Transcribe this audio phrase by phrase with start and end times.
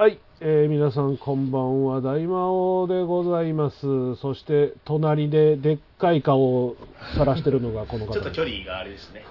[0.00, 4.16] はい、えー皆さんこんばんは、大魔王でございます。
[4.16, 6.76] そして、隣ででっかい顔を
[7.18, 8.14] 晒してるのがこの方。
[8.16, 9.26] ちょっと距離があれですね。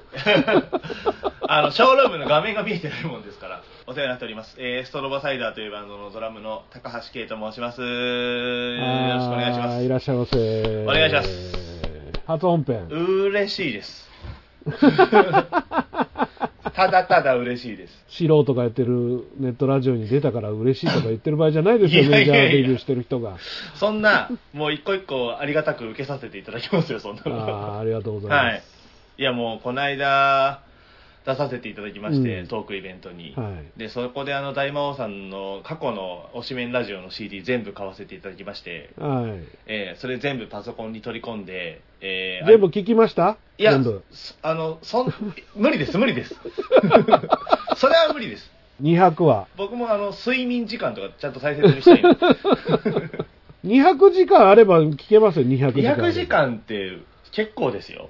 [1.50, 4.58] あの、ショールームの画面が見えてないもんですから、お世話になっております。
[4.60, 7.82] えー、ストロボサイダーというバンドのドラムの高橋圭と申します。
[7.82, 9.84] よろしくお願いします。
[9.84, 10.84] いらっしゃいませ。
[10.84, 12.12] お願いします。
[12.28, 12.88] 初本編。
[12.90, 14.08] 嬉しいです。
[16.72, 17.94] ただただ嬉しいです。
[18.08, 23.38] 素人がやってるネットラジオに出たから嬉しいとか言ってる場合じゃないですよ、メジャーデビューしてる人が。
[23.76, 27.76] そんな、もう一個一個ありがたく受けさせていただきますよ、そんなあの。
[27.76, 28.80] ーありがとうございはいます。。
[29.18, 30.62] いや、もう、この間、
[31.26, 33.34] 出させていただきまして、うんトークイベントに。
[33.36, 33.80] はい。
[33.80, 39.44] で、そこであの、大魔王さんの過去の推しメンラジオの CD 全部買わせていただきまして、はい。
[39.68, 43.38] えーそれ全部パソコンに取り込んで、えー全部聞きました？
[43.58, 43.74] いや
[44.42, 45.14] あの、そん、
[45.56, 46.36] 無理です、無理です。
[47.76, 48.52] それは無理です。
[48.82, 49.48] 200話。
[49.58, 52.18] 僕もあの、睡眠時間とかちゃんと大切にしたいんで。
[53.66, 55.96] 200時間あれば聞けますよ、200時間。
[55.96, 56.98] 200時間って
[57.34, 58.10] 結構ですよ。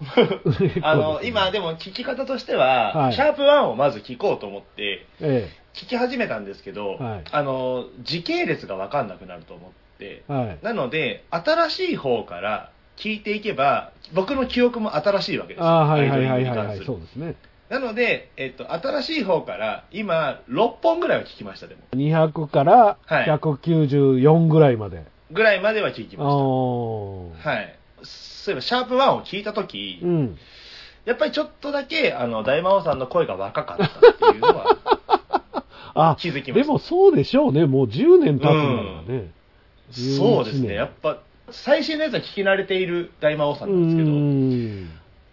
[0.82, 10.32] あの、今でも聞き方としては、はいシャープ1をまず聞こうと思って、え聞き始めたんですけど、はいあの、時系列が分かんなくなると思って、え。
[10.32, 10.58] はい。
[10.62, 15.66] なので、新しい方から聞いていけば、僕の記憶も新しいわけですよ。
[15.66, 16.84] ああ、はいはいはいはい、アイドリングにはい。
[16.84, 17.34] そうですね。
[17.68, 21.82] なので、えっと、新しい方から、今、6本ぐらいは聞きました、でも。
[21.94, 25.04] 200からはい194ぐらいまで。
[25.30, 27.50] ぐらいまでは聞きあましーた。
[27.50, 27.77] はい。
[28.02, 30.38] そういえば、シャープ1を聞いたとき、うん。
[31.04, 34.76] やっぱりちょっとだけ、あの、大魔王さんの声が若かったっていうのは、
[35.94, 37.66] あ、気づきましたでもそうでしょうね。
[37.66, 39.30] もう10年経つならね。
[39.90, 40.74] そうです11年ね。
[40.74, 41.18] やっぱ、
[41.50, 44.86] 最新のやつは聞き慣れている大魔王さうんなんです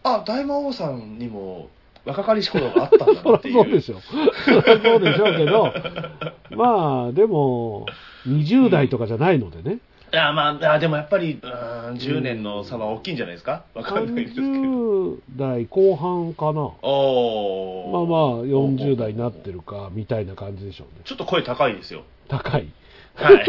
[0.04, 0.16] けど。
[0.16, 1.70] あ、大魔王さんにも
[2.06, 3.54] 若かりし頃があったんだそりゃなっていう。
[3.64, 4.00] そうでしょ。
[4.00, 5.74] そりゃそうでしょうけど、
[6.56, 7.86] まあ、でも、
[8.28, 9.80] 20代とかじゃないのでね。
[10.16, 13.66] いや、まあ、あでもやっぱり、うーん、10年の差は大きいんじゃないですか？
[13.74, 14.48] わかんないですけど。
[14.48, 16.72] 30代後半かな。
[16.84, 21.02] おーまあまあ、40代になってるか、みたいな感じでしょうね。
[21.04, 22.04] ちょっと声高いですよ。
[22.30, 22.70] 高い。
[23.16, 23.46] はい。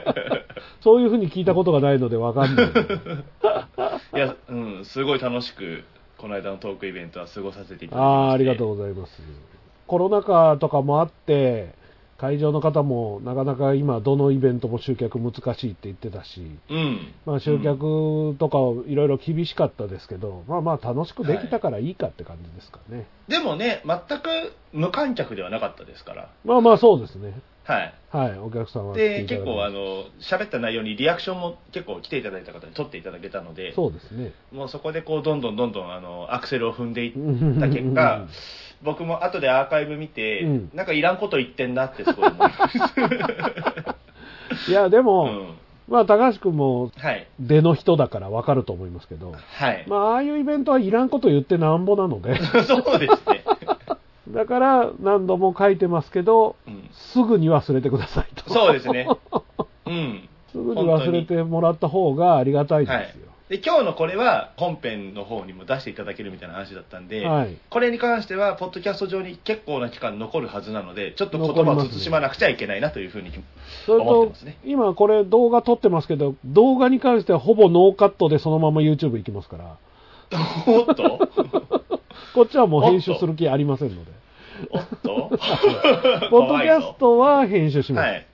[0.80, 2.66] そういうふうに聞いたことがないのでわかんない。
[4.16, 5.84] いや、うん、すごい楽しく、
[6.16, 9.22] この間のトークイベントは過ごさせていただきましあ、ありがとうございます。
[9.86, 11.83] コロナ禍とかもあって、
[12.24, 17.12] 会場の方もなかなか今、どのイベントも集客難しいって言ってたし、うん。
[17.26, 18.58] まあ、集客とか
[18.88, 23.06] いろいろ厳しかったですけど、まあまあ楽しくできたからいいかって感じですかね。
[23.28, 26.30] でもね、全く無観客ではなかったですから。
[26.44, 27.34] まあまあそうですね。
[27.64, 27.94] はい。
[28.10, 34.32] はい、お客さんは来で、結構、あの、喋った内容にリアクションも結構来ていただいた方に取っていただけたので、そうですね。
[34.52, 38.26] もうそこでこう、どんどんどんどん、あの、アクセルを踏んでいっうんた結果、
[38.84, 42.78] 僕も後でアーカイブ見て、うんなんかいらんこと言ってんなってすごい思います。
[44.70, 45.56] いや、でうも、ん。
[45.88, 47.26] まあ高橋君もはい。
[47.40, 49.84] 出の人だからわかると思いますけど、はい。
[49.88, 53.44] まあああいうイベントはいらんこと言ってなんぼなので、 そうですね。
[54.28, 58.52] だから何度も書いてますけど、うん、すぐに忘れてくださいと。
[58.52, 59.08] そうですね。
[59.86, 60.28] うん。
[60.52, 63.28] すぐに忘れてもらった方がありがたいですよ。
[63.50, 67.56] で今日のこれは本編の方にも出していただけるみたいな話だったんで、はい。
[67.68, 73.32] これに関してはポッドキャスト上に結構な期間残るはずなのでちょっと言葉を慎まなくちゃいけないなというふうに
[73.84, 79.76] それと思ってますね、今これ動画撮ってますけど、動画に関してはほぼノーカットでそのまま YouTube 行きますから、
[80.66, 81.28] おっと？
[82.34, 84.10] こっちはもう編集する気ありませんので。
[84.70, 85.30] おっと？
[86.30, 88.06] ポッドキャストは編集します。
[88.06, 88.26] はい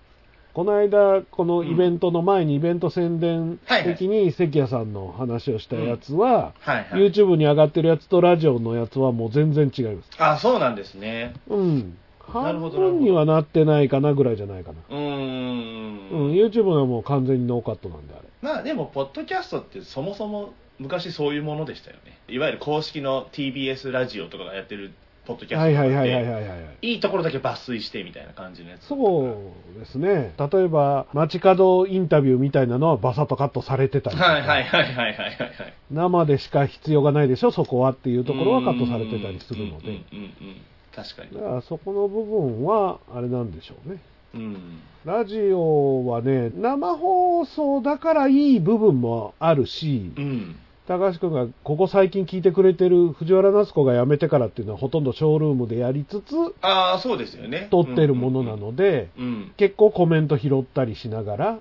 [0.60, 6.53] この間、このイベントの前にイベント宣伝的に関谷さんの話をしたやつは、
[6.93, 10.10] YouTube に上がってるやつとラジオのやつはもう全然違います。
[10.19, 11.32] あそうなんですね。
[11.48, 11.97] うん。
[12.34, 14.78] なる半分にはなってないかなぐらいじゃないかな。
[14.91, 16.10] うーん。
[16.10, 18.25] うん、YouTube はもう完全にノーカットなんであれ。
[18.42, 22.19] まあでもポッドキャストってそもそも昔そういうものでしたよね。
[22.28, 24.92] いわゆる公式の TBS ラジオとかがやってる
[25.30, 26.78] ポッドキャストはいとかってはいはいはいはいはい。
[26.82, 26.94] い。
[26.94, 28.86] いところだけ抜粋してみたいな感じのやつ。
[28.86, 29.28] そ
[29.76, 30.34] うですね。
[30.38, 35.74] 例えば、街角インタビューみたいなのはバサッとカットされてたりとか、はいはいはいはいはいはいはい。
[35.91, 39.88] 生でしか必要がないでしょ、そこはっていうところはカットされてたりするので。
[39.88, 40.56] うんうんうんうん。
[40.94, 41.32] 確かに。
[41.32, 44.03] だからそこの部分は、あれなんでしょうね。
[44.34, 44.80] うん。
[45.04, 50.56] ラジオはね、生放送だからいい部分もあるし、うん
[50.91, 61.60] 高橋君がここ最近聞いてくれてる藤原夏子が辞めてからっていうのはほとんどショールームでやりつつ、ああそうですよね撮ってるものなので、うんうんうん結構コメント拾ったりしながら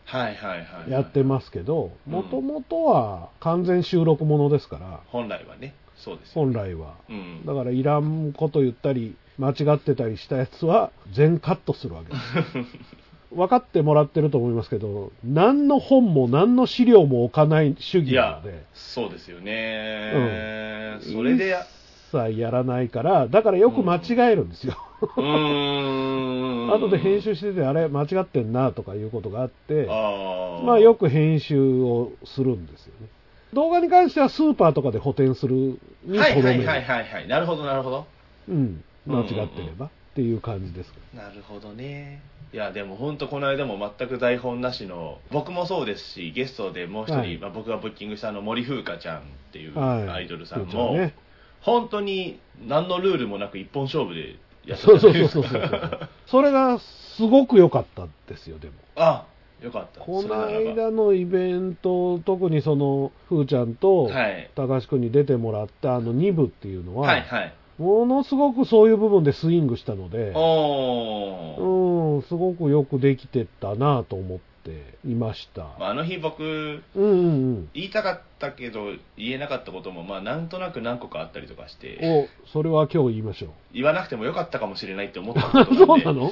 [0.88, 6.34] やってますけど、うんもともとは完全収録ものですから、本来はねそうですよ。
[6.34, 6.96] 本来は。
[7.10, 7.46] うん。
[7.46, 12.80] だからいらんこと言ったり、間違ってたりしたやつは全カットするわけです。
[13.31, 20.98] 分かってもらってると思いますけど、何の本も何の資料も置かない主義なので、、そうですよね。
[21.02, 21.66] それでや、
[22.12, 24.76] 一切やらないから、だからよく間違えるんですよ。
[25.02, 26.72] うーん。
[26.74, 30.66] 後で編集してて、あれ、間違ってんなとかいうことがあって、ああ。
[30.66, 33.08] まあよく編集をするんですよね。
[33.54, 36.66] 動画に関してはスーパーとかで補填するにはいとどめる。
[36.66, 37.28] はいはいはいはい。
[37.28, 38.06] なるほどなるほど。
[38.48, 41.00] うん、間違ってればっていう感じですか？
[41.15, 42.21] なるほどね。
[42.51, 49.21] いや、でも本当この間も全く台本なしの、僕もそうですし、ゲストでもう一人、はいまあ、僕がブッキングしたあの森風花ちゃんっ
[49.51, 51.15] ていうはいアイドルさん風も、ちゃんね
[51.61, 54.35] 本当に何のルールもなく一本勝負で
[54.65, 56.09] やってそうそうそうそうそう。
[56.25, 58.73] それがすごく良かったですよ、でも。
[58.95, 59.25] あ、
[59.61, 60.00] よかった。
[60.00, 64.50] この間のイベント、特にその、ふーちゃんとはい。
[64.56, 67.53] 高橋君に出てもらったあの2部っていうのは、はいはい。
[67.80, 70.28] ものすごくそういう部分でスイングしたので。
[70.30, 75.62] うん、すごくよくできてたなと思っていました。
[75.80, 77.30] まああの日僕、うんうんう
[77.62, 77.70] ん。
[77.74, 78.88] 言いたかったけど
[79.18, 85.66] 言えなかったことも、まあなんとなく何個かあったりとかして、お、それは今日言いましょ言わなくてもよかったかもしれないって思ったう。
[85.66, 86.31] ことなんで、 そうなの？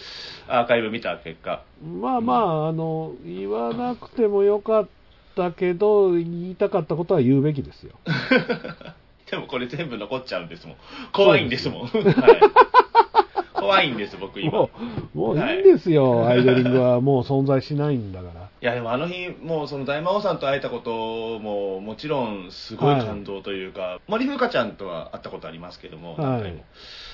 [0.50, 1.64] アーカイブ見た結果。
[1.82, 4.88] まあまあ、あの、言わなくてもよかっ
[5.36, 7.94] たけど、言いたかったことは言うべきですよ。
[9.30, 10.78] でもこれ全部残っちゃうんですもん。
[11.14, 11.88] 怖いんですもん。
[11.88, 14.52] はい、怖いんです、僕今。
[14.52, 14.70] も
[15.14, 18.50] う、もういいんですよ、アイドリングはもう存在しないんだから。
[18.60, 26.64] いやでもあの日、もうその大魔王さんと会えたことももちろんすごい感動というか、森風花ちゃんとは会ったことありますけども、はいも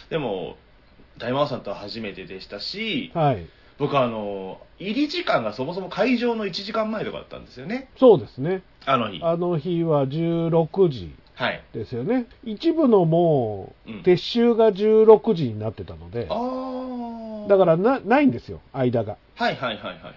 [0.10, 0.58] でも、
[1.18, 3.46] 大魔王さんとは初めてでしたし、はい。
[3.80, 8.62] 僕はあの、入り時間がそもそも会場の1時間前とかだったんですよね、そうですね。
[8.86, 9.20] あの日。
[9.24, 11.64] あの日は16時はい。
[11.74, 12.28] ですよね。
[12.44, 16.28] 一部のもう、うん撤収が16時になってたので。
[17.50, 19.18] だからなないんですよ、間が。
[19.36, 20.14] はいはいはいはいはい。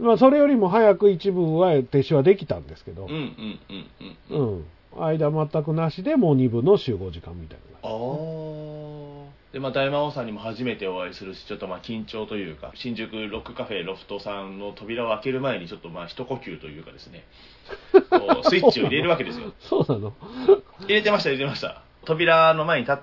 [0.00, 4.54] まあ、それよりも早く一部は撤収はできたんですけどうん、うんうんうん。
[4.54, 4.64] うん。
[5.00, 7.88] 間全くなしでもう2部の集合時間みたいな。
[7.88, 9.08] あー
[9.52, 17.24] で、まあ、大魔王さんにも初めてお会いするし、ちょっとまあ緊張というか、新宿ロックカフェロフトさんの扉を開ける前に、ちょっとまあ一呼吸というかですね、
[18.10, 19.52] こうスイッチを入れるわけですよ。
[19.60, 20.12] そうなの
[20.80, 21.82] 入れてました、入れてました。
[22.04, 22.98] 扉の前に立っ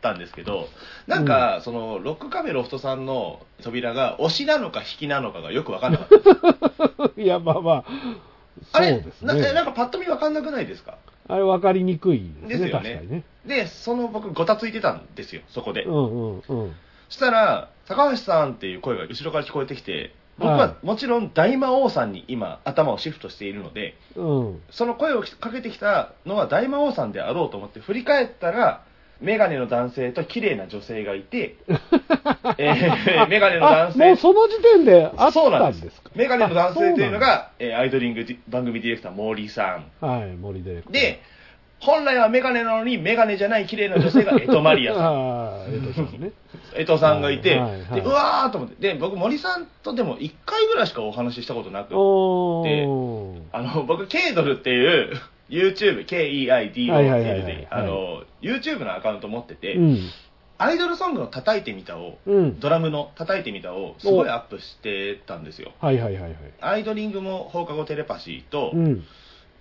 [0.00, 0.68] たんですけど、
[1.06, 7.10] なんか、その、ロックカフェロフトさんの扉が、押しなのか引きなのかがよくわかんなかった。
[7.20, 7.84] いや、まあまあ、
[8.72, 8.94] あれ？
[8.94, 9.62] そうですなえなんね。
[9.64, 10.96] かパッと見わかんなくないですか？
[11.28, 13.22] あれ分かりにくいですね、ですよねね。
[13.44, 15.84] で、その僕、ごたついてたんですよ、そこで。
[15.84, 16.42] うんうんうん。
[17.08, 24.62] そしたら、高橋さんっていう声が後ろから聞こえてきて、僕ははもちろん大魔王さんに今頭をシフトしているので、うん。
[24.70, 28.84] その声をかけてきたのは大魔王さんであろうと思って振り返ったら、
[29.20, 31.56] メガネの男性と綺麗な女性がいて、
[32.58, 36.02] えー メガネのあ男、性もうその時点であっそうなんですたんです。
[36.02, 40.04] かメガネの男性というのあが、えーアイドリング番組ディレクター森さん。
[40.04, 40.92] はい、森ディレクター。
[40.92, 41.20] で、
[41.80, 45.04] 本来はメガネなのにメガネじゃない綺麗な女性が江戸マリアさん。
[45.06, 46.32] ああ、江戸さんね。
[46.74, 53.40] 江藤さんがいて、はいはいはいでうわーと思って、で、僕、森さんとでも1回ぐらいしかお話ししたことなく、おー。
[53.52, 55.12] あの、僕、ケイドルっていう、
[55.48, 59.98] YouTube、K-E-I-D-O-L はいはいはいはいで、あの、YouTube のアカウント持ってて、うん。
[60.58, 62.60] アイドルソングの叩いてみたを、うん。
[62.60, 65.72] ドラムの叩いてみたを、すごいアップしてたんですよ。
[65.80, 66.34] はいはいはいはい。
[66.60, 69.04] アイドリングも放課後テレパシーと、うん。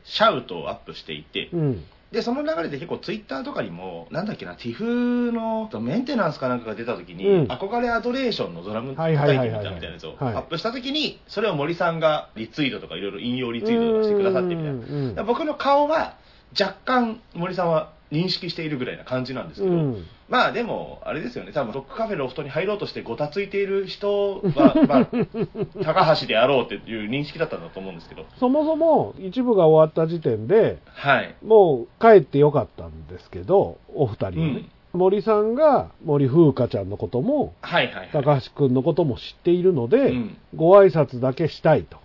[0.04, 1.86] シャウトをアップしていて、うん。
[2.12, 7.46] で、その流れで結構ツイッターとかにも、なんだっけな、ティフのメンテナンスかなんかが出た時に、うん。
[7.48, 15.24] 憧れアドレーションのドラムはい叩いてみたいなやつをはいアップした時に、それを森さんがリツイートとかいろいろ引用リツイートとかしてくださってみたいな。
[15.24, 16.16] 僕の顔は
[16.58, 31.34] 若干森さんは認識しているぐらいな感じなんですけど、うんまあでも、あれですよね、多分ロックカフェロフトに入ろうとしてごたついている人は、 まあ、高橋であろうっていう認識だったんだと思うんですけど、そもそも一部が終わった時点で、はい。
[31.46, 34.42] もう帰ってよかったんですけど、お二人はね。
[34.42, 38.10] うん森さんが森風花ちゃんのことも、はいはいはい。
[38.14, 41.98] 高橋くんのことも知っているので、うんご挨拶だけしたいと。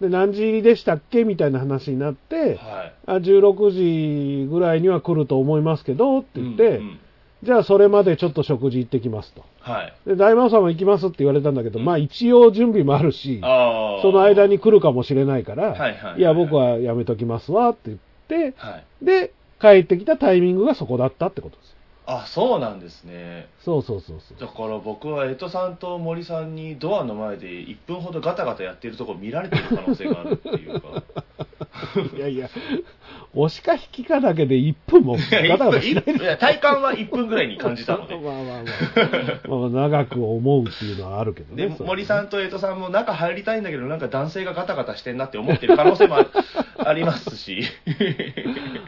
[0.00, 2.94] あ、で、何時でしたっけみたいな話になって、はい。
[3.06, 6.98] あ16時ぐらいには来ると思いますけどって言って、うんうん
[7.42, 9.44] じゃあそれまでちょっと食事行ってきますと。
[9.60, 9.94] はい。
[10.06, 13.40] で、大魔王さんも行きますって言われたんだけど、うんまあ一応準備もあるし。
[13.40, 19.04] その間に来るかもしれないから、はいはいはいはいや、僕はやめときますわって言って、はい。
[19.04, 21.75] で、帰ってきたタイミングがそこだったってことですよ。
[22.06, 23.48] あ、そうなんですね。
[23.64, 24.40] そうそうそうそう。
[24.40, 31.02] だから僕は江戸さんと森さんにドアの前で1分ほどガタガタやってるところ見られてる可能性があるっていうか。
[32.16, 32.48] いやいや、
[33.34, 38.14] 押しか引きかだけで1分も ガタガタ1しない分いや体感は1分ぐらいに感じたので。
[38.20, 41.74] まあまあまあ、まあ、長く思うっていうのはあるけどでね。
[41.76, 46.26] それ森さんと江戸さんも中入りたいんだけど、なんか男性がガタガタしてんなって思ってる可能性もあ
[46.78, 47.62] ありますし。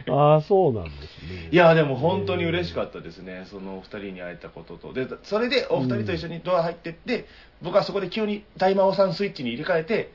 [0.09, 1.18] ああ、そうなんですね。
[1.51, 4.93] いや、でも本当に嬉しかったですね、そのお二人に会えたことと。
[4.93, 7.27] で、それでお二人と一緒にドア入ってって、
[7.63, 10.13] 僕はそこで急に大魔王さんスイッチに入れ替えて、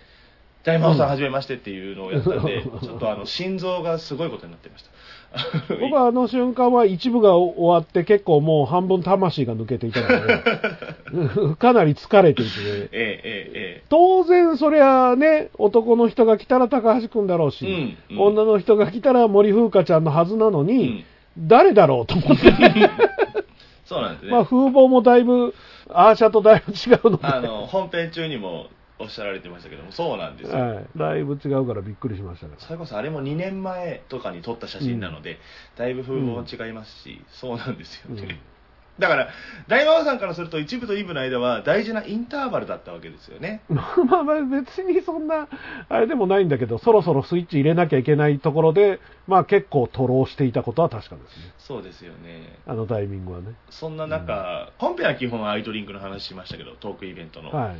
[0.63, 4.91] 大魔王さんはじめましてっていうのをやったんで、うんちょっとあの心臓がすごいことになってました。
[5.81, 18.21] 僕はあの瞬間は一部が終わって結構もう半分魂が抜けていたので、 かなり疲れていて、えええええ当然そりゃね、男の人が来たら高橋くんだろうし、うんうん。
[18.33, 21.05] 女の人が来たら森風花ちゃんのはずなのえに、
[21.37, 22.53] 誰だろうと思って、
[23.85, 24.31] そうなんですね。
[24.31, 25.55] まあ風貌もだいぶ、
[25.89, 28.67] アーシャとだいぶ違うので、あの、本編中にも
[29.03, 30.57] おっしゃられてましたけども、そうなんですよ。
[30.57, 32.61] はい、だいぶ違うからびっくりしましたけど。
[32.61, 35.39] それこそあれも2年前とかに撮った写真なので、
[35.77, 38.23] だいぶ風貌も違いますし、そうなんですよね。
[38.23, 38.53] うん
[38.99, 39.29] だから、
[39.67, 43.63] 大魔王さんからすると、一部と二部の間は大事なインターバルだったわけですよね。
[43.67, 45.47] まあまあまあ別にそんな、
[45.89, 51.53] あれでもないんだけど、そろそろスイッチ入れなきゃいけないところで、まあ結構トローしていたことは確かですね。
[51.57, 52.59] そうですよね。
[52.67, 53.55] あのタイミングはね。
[53.71, 57.49] そんな中、本編は基本アイドリングの話しましたけど、トークイベントの。
[57.49, 57.77] はい。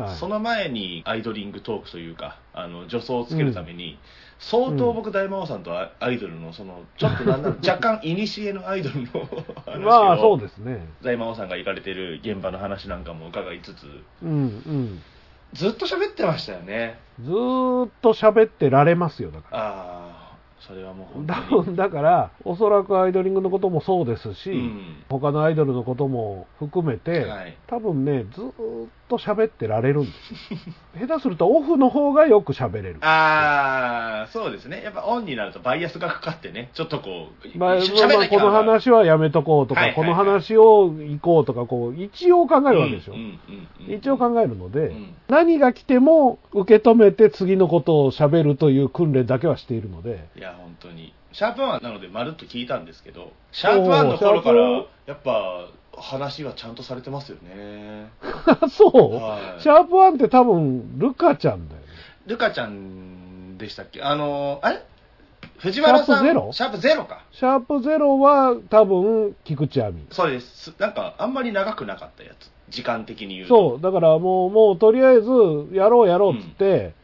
[0.00, 0.16] はい。
[0.16, 3.98] その前にアイドリングトークというか、あの助走をつけるために、
[4.38, 9.08] 相当僕、大魔王さんとアアイドルの、そのちょっとなんなら若干、いにしえのアイドルの
[9.64, 10.86] 話を、 まあそうですね。
[11.02, 13.86] 大魔王さんが行かれてる現場の話なんかも伺いつつ、
[14.22, 15.02] うんうん。
[15.54, 16.98] ずっと喋ってましたよね。
[17.22, 19.58] ずーっと喋ってられますよ、だから。
[19.58, 19.72] あ
[20.32, 21.42] あ、それはもう本だ。
[21.84, 28.50] だから、おそらくアイドリングのこともそうですし、うん他のアイドルのことも含めて、はい多分ね、ずー
[28.86, 30.58] っと喋ってられるんですよ。
[31.06, 32.96] 下手するとオフの方がよく喋れる。
[33.00, 34.82] ああ、そうですね。
[34.82, 43.14] やっぱオンになるとバイアスがかかってね、ちょっとこう、まあ、しまあまあこのは話はやめとこうとか、はいはいはいこの話を行こうとか、こう、一応考えるわけでしょ。
[43.14, 51.12] うんうんうん一応考えるので、うん何が来ても受け止めて次のことを喋るという訓練だけはしているので、いや、本当に。
[51.32, 54.62] シャープワンなので、まるっと聞いたんですけど、シャープワンの頃から
[55.06, 55.66] やっぱ、
[56.06, 58.10] 話はちゃんとされてますよね。
[58.70, 61.86] そう、はいシャープワンって多分、ルカちゃんだよね。
[62.26, 64.02] ルカちゃんでしたっけ？
[64.02, 64.82] あの、あれ？
[65.58, 66.24] 藤原さん？
[66.24, 66.52] シャープゼロ？
[66.52, 67.24] シャープゼロか。
[67.32, 70.06] シャープゼロは多分、菊池亜美。
[70.10, 70.74] そうです。
[70.78, 72.50] なんか、あんまり長くなかったやつ。
[72.68, 73.70] 時間的に言うと。
[73.70, 75.30] そう、だからもう、もうとりあえず、
[75.72, 76.94] やろうやろうっつって、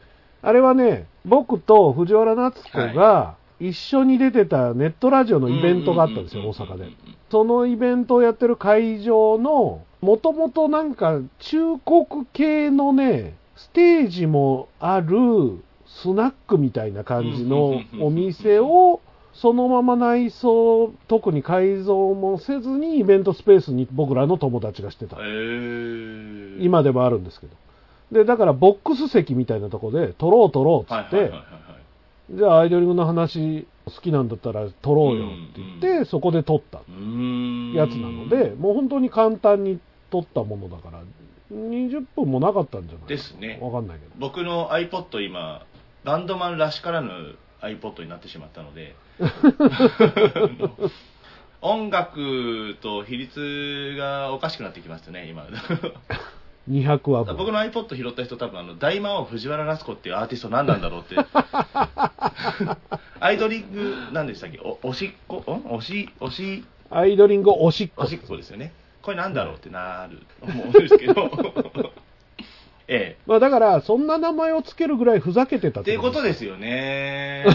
[0.41, 6.89] あれはね、僕と藤原夏子が一緒に出てたネットラジオのイベントがあったんですよ、大阪で。
[7.29, 18.99] そのイベントをやってる会場の、もともとなんか中国系のね、ステージもあるスナックみたいな感じのお店を、
[19.33, 25.17] そのまま内装、特に改造もせずにイベントスペースに僕らの友達がしてた。
[26.59, 27.55] 今でもあるんですけど。
[28.11, 31.31] で、だからボックス席みたいなとこで撮ろう撮ろうっつって、
[32.29, 41.01] じゃあアイドリングの話好きなんだったら撮ろうよって言って、うんそこで撮ったやつなので、もう本当に簡単に撮ったものだから、
[41.51, 43.59] 20分もなかったんじゃないですね。
[43.61, 44.11] わかんないけど。
[44.17, 45.65] 僕の iPod 今、
[46.03, 48.95] バンドマンらしからぬ iPod になってしまったので、
[51.61, 55.47] 音楽と比率がおかしくなってきましたね、今。
[56.69, 57.37] 200話分。
[57.37, 61.15] 僕の iPod 拾った人多分あの大魔王藤原ラスコっていうアーティスト何なんだろうって。
[63.19, 64.59] アイドリング何でしたっけ？
[64.59, 65.37] おおしっこ？
[65.47, 65.73] ん？
[65.73, 66.63] おしおし？
[66.89, 68.03] アイドリングおしっこ。
[68.03, 68.07] お。
[68.07, 68.73] しっこですよね。
[69.01, 70.19] これなんだろうってなる。
[70.41, 71.29] 思うんですけど。
[72.87, 73.23] ええ。
[73.25, 77.45] まあだから、そんな名前をつけるぐらいふざけてたっていうことでですよね。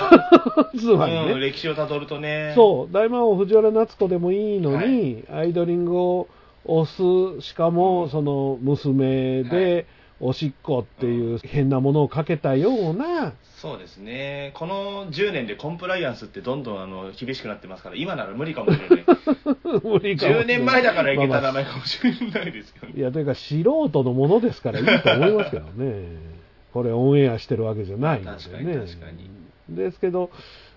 [0.74, 0.78] す。
[0.80, 1.32] つまりね。
[1.32, 2.52] うん、歴史をたどるとね。
[2.54, 6.28] そう、大魔王藤原夏子でもいいのに、アイドリングを
[6.68, 9.86] 押す、しかもその娘で、
[10.20, 14.52] おしっこっていう変なものをかけたような、そうですね。
[14.54, 19.04] この10年でコンプライアンスってどんどんあの厳しくなってますから今なら無理かもしれない。
[19.82, 20.44] 無理かもしれない。
[20.44, 22.94] 10年前だからいけた名前かもしれないですよね。
[22.96, 26.04] あいや、というか素人のものですからいいと思いますけどね。
[26.72, 28.36] これオンエアしてるわけじゃないのでね。
[28.36, 29.30] 確かに確かに。
[29.76, 30.30] ですけど、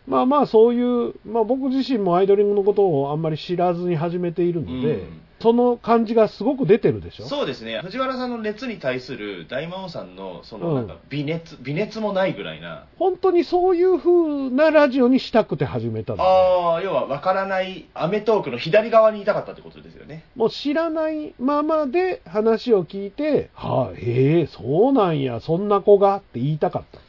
[0.07, 7.25] まあまあそういう、まあ僕自身もアイドリングのことをあんまり知らずに始めているので、うんその感じがすごく出てるでしょ？
[7.25, 7.81] そうですね。
[7.83, 10.62] 藤原さんの熱に対する大魔王さんのそうん。
[10.63, 12.86] のなんか微熱、微熱もないぐらいな。
[12.98, 16.24] 本当にそういう風なラジオにしたくて始めたので。
[16.24, 20.24] ああ要は分からないアメトークの左側にいたかったってことですよね。
[20.36, 27.00] もう知らないままで話を聞いて、はあ、へえ、そうなんや、そんな子がって言いたかった。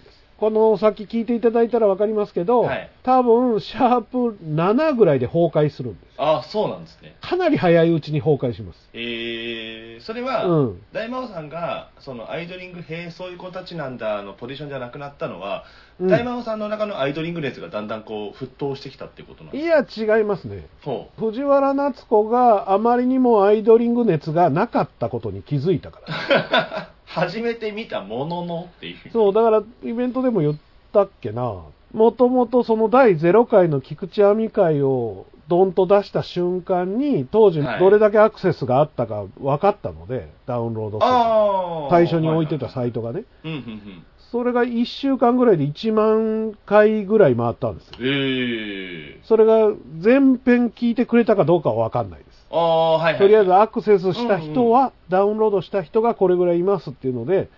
[0.43, 6.15] この先聞いていただいたら分かりますけど、はい多分、シャープ7ぐらいで崩壊するんです。
[6.19, 7.17] ああ、そうなんですね。
[7.21, 8.89] かなり早いうちに崩壊します。
[8.93, 15.63] えー、それは、うん大魔王さんが、そのアイドリング、へえ、そういう子たちなんだのポジションじゃなくなったのは、
[16.01, 19.71] うん大魔王さんの中のアイドリング熱がだんだんこう、沸騰してきたってことなんいです
[20.07, 20.13] か？
[20.13, 20.67] や、違いますね。
[20.83, 26.89] ほ藤原夏子があまりにもアイドリング熱がなかったことに気づいたから。
[27.17, 27.21] う。
[27.21, 29.11] 初めて見たもののっていう。
[29.13, 30.57] そう、だからイベントでも言っ
[30.93, 31.63] たっけな。
[31.93, 41.91] もともとその第0回の菊池亜美会をドンと出した瞬間に、当時はいどれだけアクセスがあったか分かったので、ダウンロード。
[41.91, 43.25] 最初に置いてたサイトがね。
[43.45, 44.05] うんうんうん。
[44.33, 47.93] それが1週間ぐらいで1万回ぐらい回ったんですよ。
[48.01, 52.47] ええそれが全編聞いてくれたかどうかは分かんないです。
[52.51, 53.19] はいはい。
[53.19, 57.51] とりあえずアクセスした人うんは、ダウンロードした人がこれぐらいいますっていうので、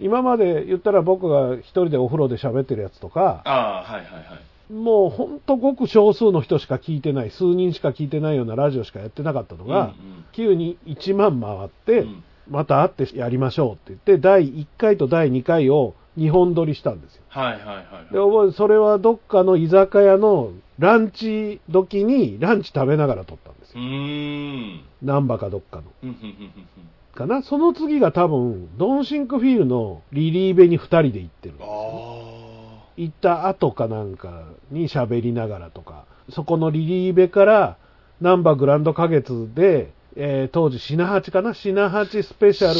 [0.00, 4.18] 今まで言ったら僕が一人でお風呂で喋ってるやつとか、ああ、はいはいは
[4.70, 4.72] い。
[4.72, 17.22] もう本当ごく少数の人しか聞いてない、数人しか聞いてないようなラジオしかやってなかったのが、うんうん急に1万回って、うんまた会ってやりましょうって言って、第1回と第2回を2本撮りしたんですよ。
[17.28, 17.82] はいはいは
[18.44, 18.46] い。
[18.50, 23.84] で、それはどっかの居酒屋のランチ時にランチ食べながら撮ったんですうよ。
[23.84, 24.80] ーん。
[25.02, 25.84] 難波かどっかの。
[26.02, 26.52] うんうんうんうん
[27.14, 37.76] かなその次が多分、ドンシンクフィールのリリーベに2人で行ってるんですよあ行った後かなんかに喋りながらとか、そこのリリーベから、
[38.20, 41.54] ナンバーグランド花月で、えー当時、品八かな？
[41.54, 42.72] 品八スペシャあ。
[42.72, 42.78] ル。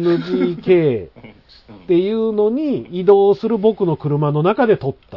[0.00, 1.08] NGK
[1.72, 5.16] っていうのに移動する僕の車の中で撮った。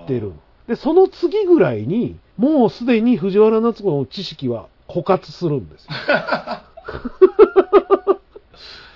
[0.00, 0.32] 知ってる。
[0.66, 5.90] で、その次ぐらいに、もうすでに藤原夏子の知識は枯渇するんですよ。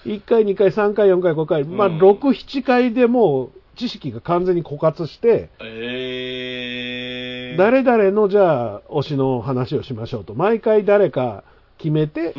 [0.04, 7.58] 1回、2回、3回、4回、5回、まあ、うん6、7回でもう知識が完全に枯渇して、ええー。
[7.58, 11.44] 誰々のじゃあ推しの話をしましょうと、毎回誰か
[11.78, 12.34] 決めて。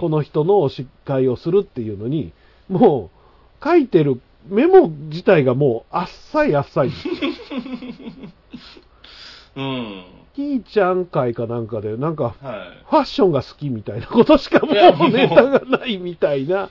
[0.00, 2.32] この人の推し会をするっていうのに、
[2.68, 3.17] もう
[3.62, 6.90] 書いてるメモ自体がもうあっさいあっさい。
[9.56, 10.04] うん。
[10.34, 12.34] キーちゃん会かなんかで、なんかはい。
[12.88, 14.74] ファッションが好きみたいなことしかもう
[15.10, 16.70] ネタがないみたいな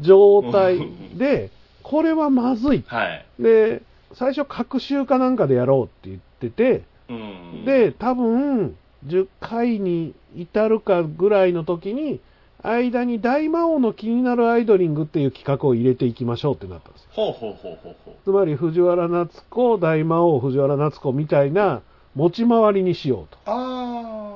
[0.00, 0.78] 状態
[1.14, 1.50] で、
[1.82, 2.84] これはまずい。
[2.86, 3.26] はい。
[3.38, 12.20] で、最初、隔週かなんかでやろうって言ってて、うん。、で、多分、10回に至るかぐらいの時に、
[12.62, 17.08] 間に大魔王の気になるアイドリングっていう企画を入れていきましょうってなったんですよ。
[17.12, 18.14] ほうほうほうほうほう。
[18.24, 21.82] つまり、藤原夏子、大魔王、藤原夏子みたいな
[22.14, 23.38] 持ち回りにしようと。
[23.46, 24.34] あ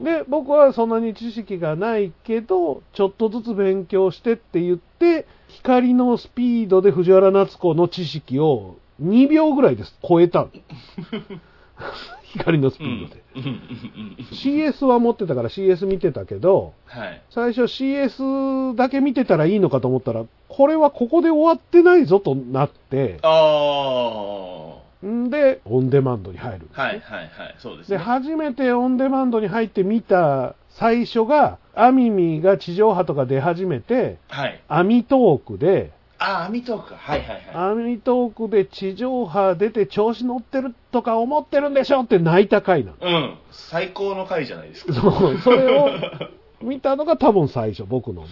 [0.00, 0.04] あ。
[0.04, 10.50] で、僕はそんなに知識がないけど、ちょっとずつ勉強してって言って、光のスピードで藤原夏子の知識を2秒ぐらいです超えたの
[12.38, 12.84] 光のスピ。
[12.84, 13.22] ードで。
[13.36, 14.16] うん。
[14.32, 17.22] CS は持ってたから CS 見てたけど、はい。
[17.30, 25.06] 最初 CS だけ見てたらいいのかと思ったら、これはここで終わってないぞとなって、ああ。
[25.06, 25.30] ん。
[25.30, 26.68] で、オンデマンドに入るん。
[26.68, 27.56] ですね、いはいはい。
[27.58, 34.60] そうですで、初めてオンデマンドに入って見た最初が、アミミが地上波とか出始めて、はい。
[34.68, 35.92] アミトークで、
[36.24, 36.96] ああ、アミトークか。
[36.96, 37.42] はいはいはい。
[37.54, 42.96] アミトークで地上波出て調子乗ってるとか思ってるんでしょって泣いた回なの。
[43.00, 43.38] うん。
[43.50, 44.94] 最高の回じゃないですか。
[44.94, 45.90] そう、それを
[46.62, 48.28] 見たのが多分最初、僕のね。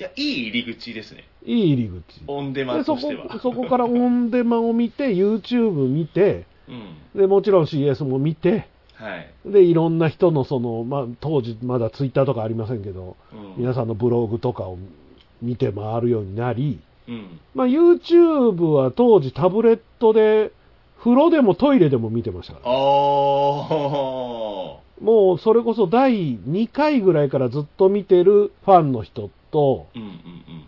[0.00, 1.24] いや、いい入り口ですね。
[1.44, 2.22] いい入り口。
[2.26, 3.38] オンデマンでそことしては。
[3.40, 7.20] そこからオンデマンを見て、YouTube 見て、うん。
[7.20, 9.30] でもちろん CS も見て、はい。
[9.46, 13.54] でいろんな人のその、まあ、当時まだ Twitter とかありませんけど、うん。
[13.58, 14.76] 皆さんのブログとかを
[15.40, 17.40] 見て回るようになり、うん。
[17.54, 20.52] まあ、YouTube は当時タブレットで、
[20.98, 22.74] 風呂でもトイレでも見てましたから、ああ。
[25.00, 30.18] もうそれこそ第2回ぐらいからずっと見てるファンの人とうんうんうん。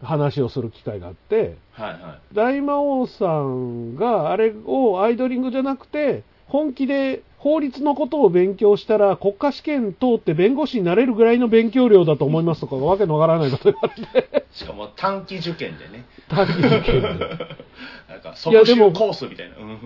[0.02, 2.34] 話をする機会があって、はいはい。
[2.34, 16.04] 大魔王さんがあれをアイドリングじゃなくて、本気で法律のことを勉強したら国家試験通って弁護士になれるぐらいの勉強量だと思いますとか、わけのわからないこと言われて、しかも短期受験でね。
[16.28, 17.08] 短期受験で。
[17.08, 17.16] な
[18.18, 19.56] んか、い即習コースみたいな。
[19.56, 19.78] うん。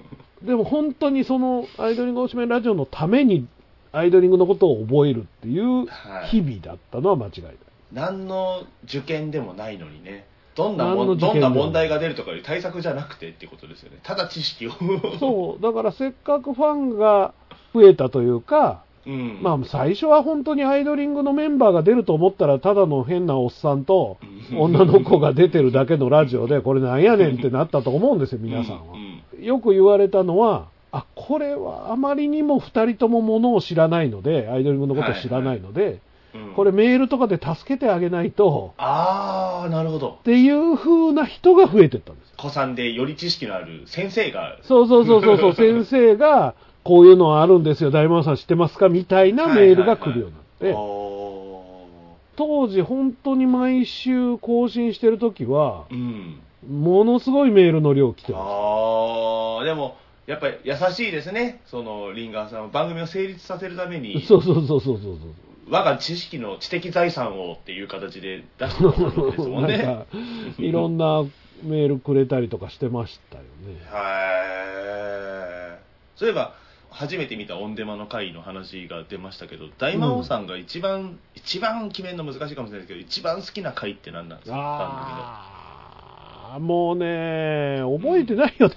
[0.43, 3.47] でも本当にそのアイドリングおしめラジオのために
[3.93, 7.55] アイドリングのことを覚えるっていうはい日々だったのは間違いない。
[7.93, 10.27] 何の受験でもないのにね。
[10.55, 13.99] どんなもどんな問題が出るとかいう対策じゃなくてってことですよね。
[14.03, 14.73] ただ知識を。
[15.19, 17.35] そう、だからせっかくファンが
[17.75, 19.39] 増えたというか、うん。
[19.43, 24.19] まあ最初は本当にアイドリングのメンバーが出ると思ったら、ただの変なおっさんと
[24.53, 29.41] うん女の子が出てるだけのラジオで、これなんやねんってなったと思うんですよ、皆さんはう。
[29.41, 36.01] んよく言われたのは、あ、これはあまりにも2人ともものを知らないので、アイドリングのことを知らないので、うん
[36.57, 40.23] これメールとかで助けてあげないと、ああ、なるほどっ。
[40.25, 42.33] ていう風な人が増えてったんです。
[42.37, 46.55] 子さんでより知識のある先生が、そうそうそうそうそう、 先生が、
[46.85, 48.89] こういうのはあるんですよ、大魔王さん知ってますか？
[48.89, 56.41] みたいなメールが来るようになって、お当時本当に毎週更新してる時は、ーうん。
[56.67, 61.63] ものすごいメールの量来てまああ、でも、やっぱり優しいですね。
[61.67, 65.17] その、リンガーさんは番組を成立させるためにす。、そうそうそうそうそう
[65.69, 69.79] 我が知識の知的財産をっていう形で出してくるわけですもんね。
[69.85, 70.07] なんか、
[70.59, 71.25] いろんな
[71.63, 73.81] メールくれたりとかしてましたよね。
[73.91, 75.85] はい。
[76.17, 76.55] そういえば、
[76.95, 88.75] 初めて見たオンデマの回の話が出ましたけど、大魔王さんが一番、一番決めるの難しいかもしれないですけど、一番好きな回って何なんですか番ああ、もうね、覚えてないよね。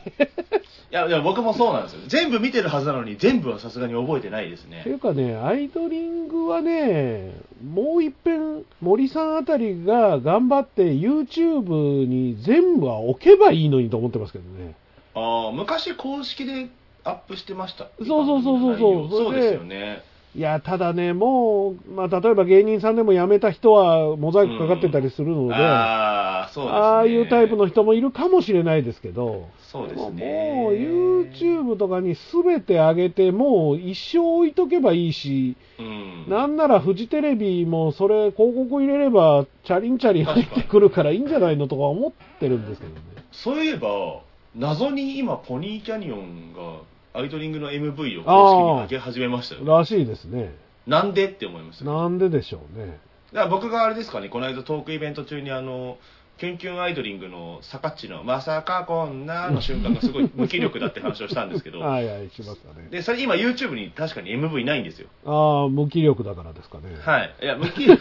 [0.89, 1.99] いや、いや僕もそうなんですよ。
[2.07, 4.93] 全部見てるはずなのに、全部はさすがに覚えてないですねってい。
[4.93, 14.73] うかね、アイドリングはね、もう一遍、森さんあたりが頑張って YouTube に全部は置けばいいのにと思ってますけどね。
[15.13, 16.69] ああ、昔公式で
[17.07, 17.87] アップしてました。
[17.99, 20.03] そうそうそうそうそうそうそれでですよね。
[20.35, 26.79] いや、ただね、もう、まあ、例えば芸人さんでも辞めた人はモザイクかかってたりするので、ああ、そうですね。
[26.79, 30.67] ああいうタイプの人もいるかもしれないですけど、そうですもね。
[30.69, 36.25] う YouTube とかに全て上げて、もう一生置いとけばいいし、うん。
[36.27, 43.01] なんならフジテレビもそれ広告入れれば、チャリンチャリン入ってくるからいいんじゃないのとか思ってるんですけどね。
[43.31, 44.21] そういえば、
[44.55, 46.81] 謎に今、ポニーキャニオンが
[47.17, 49.71] アイドリングの MV を公式に上げ始めましたよね。
[49.71, 50.53] らしいですね。
[50.85, 51.85] なんでって思いました。
[51.85, 52.99] だかなんででしょうね。
[53.33, 55.97] ら僕があれですかね、この間トークイベント中にあの、
[56.37, 62.87] キュンキュンアイドリングのサカッチのまさかこんなの瞬間がすごい無気力だって話をしたんですけど、 はいはい、しましたね。
[62.91, 65.07] で、それ今 YouTube に確かに MV ないんですよ。
[65.25, 66.83] ああ、無気力だからですかね。
[67.01, 67.35] はい。
[67.41, 67.97] いや、無気力。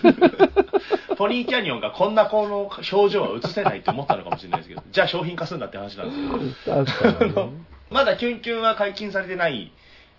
[1.17, 7.76] ポニーキャニオンがこんな子の表情は映せないって思ったのかもしれないですけど、じゃあ商品化するんだって話なんですけど、確かに、ね。
[7.91, 9.73] まだキュンキュンは解禁されてない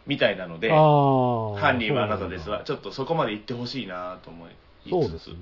[0.06, 1.60] みたいなので、ああ。
[1.60, 4.54] 犯人はあなたですわ、ちょっとそこまで行ってほしいなと思いつ
[4.88, 5.36] つそうですね。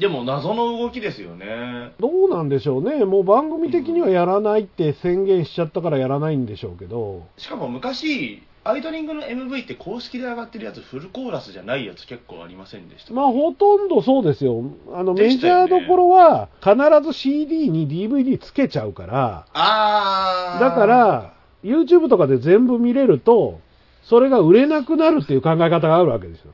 [0.00, 1.92] でも謎の動きですよね。
[2.00, 3.04] どうなんでしょうね。
[3.04, 7.26] もう番組的にはやらないって宣言しちゃったからやらないんでしょうけど。
[7.36, 13.12] しかも昔、アイドリングの MV って公式で上がってるやつ、フルコーラスじゃないやつ結構ありませんでした？
[13.12, 14.64] まあほとんどそうですよ。
[14.94, 16.74] あのメジャーどころは必
[17.06, 20.60] ず CD に DVD つけちゃうから、あー。
[20.60, 23.60] だか、ら YouTube とかで全部見れると、
[24.04, 26.52] それが売れなくなるっていう考え方があるわけですよ。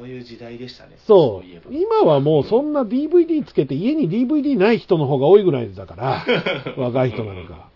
[0.00, 0.96] そういう時代でしたね。
[1.06, 1.70] そういえば。
[1.70, 6.24] 今はもうそんな DVD つけて家に DVD ない人の方が多いぐらいだから、
[6.76, 7.54] 若い人なのか。
[7.54, 7.70] うん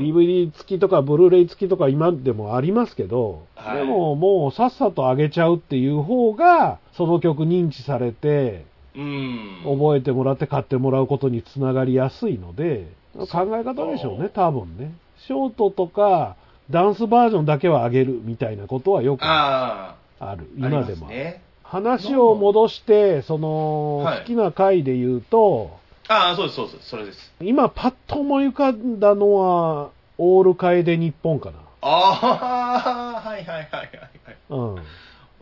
[0.00, 8.64] DVD 付きとかブルーレイ付きとか今でもありますけど、はいでももうさっさと上げちゃうっていう方が、その曲認知されて、
[8.96, 9.60] うん。
[9.64, 12.88] 覚えてもらって買ってもらうことにつながりやすいので、
[13.30, 14.94] 考え方でしょうね、多分ね。
[15.26, 16.36] ショートとか、
[16.70, 21.42] ダンスバージョンだけは上げるみたいなことはよくあある、あ、今でもね。
[21.62, 27.32] 話を戻して、その、はい好きな回で言うと、ああ、そうです、そうです、それです。
[27.40, 31.58] 今パッと思い浮かんだのは、オール楓日本かな。
[31.82, 34.36] ああ、はいはいはいはいはい。
[34.48, 34.82] うん。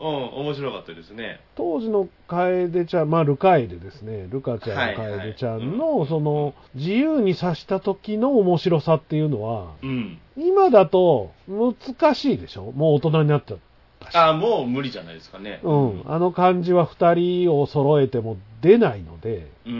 [0.05, 1.41] うん、面白かったですね。
[1.57, 4.29] 当時の楓ちゃん、まあ、ルカエデですね。
[4.31, 10.19] ルカちゃん、はいはい楓ちゃんうの、その、自由に刺した時の面白さっていうのは、うん。
[10.37, 12.73] 今だと難しいでしょ？
[12.73, 13.59] もう大人になっちゃっ
[14.01, 14.15] たし。
[14.15, 15.61] ああ、もう無理じゃないですかね。
[15.63, 16.03] うん。
[16.05, 19.75] あの感じは二人を揃えても出ないので、うん、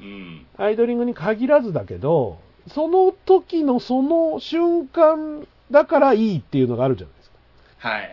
[0.00, 0.46] うん。
[0.56, 7.88] アイドリングに限らずだけど、その時のその瞬間だからいいっていうのがあるじゃないですか。
[7.88, 8.12] はいはいは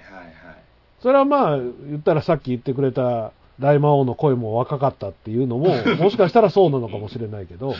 [0.53, 0.58] い。
[1.01, 7.75] それはまあ、言ったらさっき言ってくれた大魔王の声も若かったっていうのも、 もしかしたらそうなのかもしれないけど。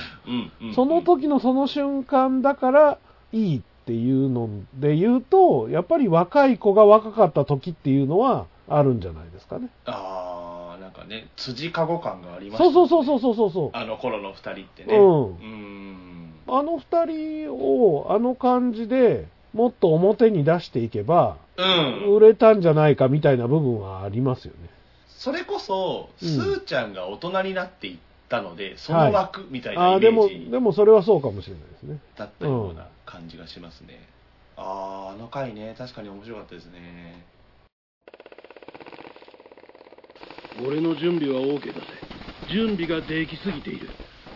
[0.76, 2.98] その時のその瞬間だから
[3.32, 9.70] いいっていうので言うと、やっぱり若い子が若かった時っていうのはあるんじゃないですかね。
[9.86, 13.70] ああ、なんかね、辻かご感がありました、そうそうそうそうそうそう。
[13.74, 14.96] あの頃の二人ってね。
[14.96, 16.34] うんん。
[16.48, 22.16] あの二人をあの感じでもっと表に出していけば、うん。
[22.16, 24.70] 売れたんじゃないかみたいな部分はありますよね。
[25.08, 27.98] それこそ、うんスーちゃんが大人になっていっ
[28.30, 32.00] たので、その枠みたいあなあーでも、イメージでもそれはそうかもしれないですね。
[32.18, 34.00] だったような感じがしますね。
[34.56, 37.26] ああ、あの回ね、確かに面白かったですね。
[40.66, 41.88] 俺の準備は OK だぜ
[42.52, 43.88] 準備ができすぎている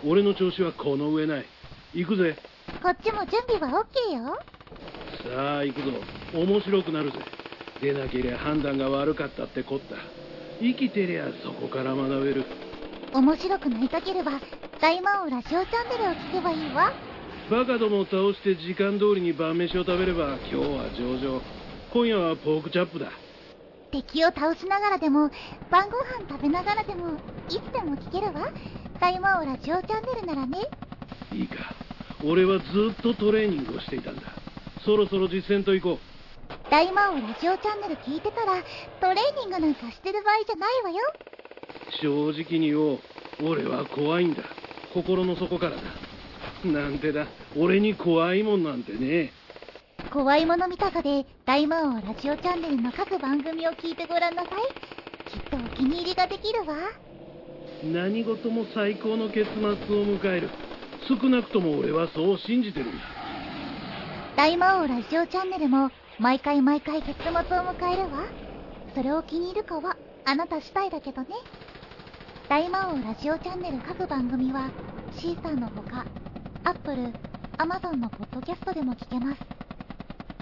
[0.07, 1.45] 俺の調子はこの上ない
[1.93, 2.35] 行くぜ
[2.81, 4.37] こっちも準備は OK よ。
[5.23, 5.91] さあ行くぞ。
[6.33, 7.17] 面白くなるぜ。
[7.81, 9.95] 出なけりゃ判断が悪かったってこった。
[10.59, 12.43] 生きてりゃそこから学べる。
[13.13, 14.41] 面白くなりたければ、
[14.81, 16.91] 大魔王ラジオチャンネルを聞けばいいわ。
[17.49, 21.41] バカどもを倒して時間通りに晩飯を食べれば今日は上々。
[21.93, 23.07] 今夜はポークチャップだ。
[23.91, 25.29] 敵を倒しながらでも、
[25.69, 27.13] 晩ご飯食べながらでも、
[27.47, 28.51] いつでも聞けるわ。
[28.99, 30.57] 大魔王ラジオチャンネルならね。
[31.31, 31.75] いいか。
[32.25, 34.42] 俺はずっとトレーニングをしていたんだ
[34.85, 35.99] そろそろ実践と行こ
[36.69, 38.61] 大魔王ラジオチャンネル聞いてたら、
[38.99, 40.97] トレーニングなんかしてる場合じゃないわよ。
[41.89, 42.99] う正直に言おう。
[43.41, 44.43] 俺は怖いんだ。
[44.93, 45.81] 心の底からだ。
[46.65, 47.27] なんてだ。
[47.55, 49.31] 俺に怖いもんなんてね。
[50.11, 55.29] 怖いもの見たさで、大魔王ラジオチャンネルの各番組を聞いてごらんなさい。
[55.31, 56.75] きっとお気に入りができるわ。
[57.85, 60.49] 何事も最高の結末を迎える。
[61.07, 63.22] 少なくとも俺はそう信じてるんだ
[64.35, 68.23] 大魔王ラジオチャンネルも、毎回毎回結末を迎えるわ。
[68.95, 71.27] それを気に入るかは、あなた次第だけどね。
[72.49, 74.71] 大魔王ラジオチャンネル各番組は、
[75.17, 76.05] シーサーのほか、
[76.63, 77.13] Apple、
[77.59, 79.41] Amazon のポッドキャストでも聞けます。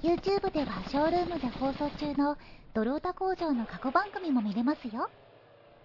[0.01, 2.37] YouTube ではショールームで放送中の
[2.73, 5.09] ドロータ工場の過去番組も見れますよ。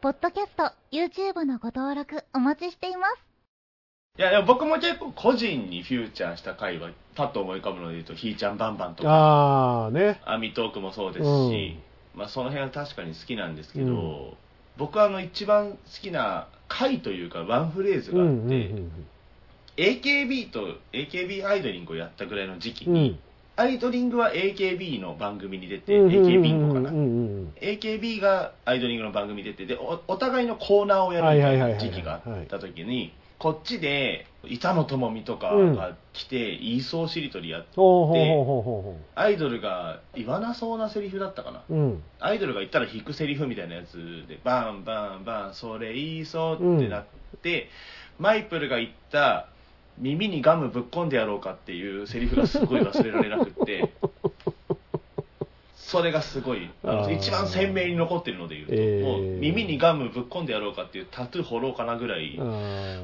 [0.01, 3.36] ポッドキャスト、YouTube のご登録お待ちしています。
[4.19, 10.21] いや、でも僕も結構個人にフューチャーした回は、パッと思い浮かぶので言うと、ひーちゃんバンバンとか、ああね。
[10.25, 11.79] アミトークもそうですし、
[12.15, 14.33] まあその辺は確かに好きなんですけど、うん
[14.79, 18.91] 僕はあの一番好きな回というかワンフレーズがあって、ん
[19.79, 20.61] AKB と
[20.93, 23.19] AKB アイドリングをやったぐらいの時期に、ん。
[23.57, 26.91] アイドリングは AKB の番組に出て、うん AK ビンゴかな。
[26.91, 37.69] AKB がアイドリングの番組に出てでおお互いのコーナーをやるみたいな時期があった時にこっちで板野友美とかが来て言いそうしりとりやって
[39.15, 41.75] アイドルが言わなそうなセリフだったかなう。
[41.75, 42.03] うん。
[42.21, 47.05] アイドルが言ったら引くセリフみたいなやつでバンバンバンそれ言いそうってなっ
[47.43, 47.69] て、
[48.19, 49.49] マイプルが言った
[49.99, 53.93] 耳にガムぶっ込んでやろうかっていうセリフがすごい忘れられなくって
[55.87, 56.69] それがすごい
[57.17, 59.03] 一番鮮明に残ってるので言うと、えー。
[59.03, 62.37] もう耳にガムぶっ込んでやろうかっていうタトゥー掘ろうかなぐらい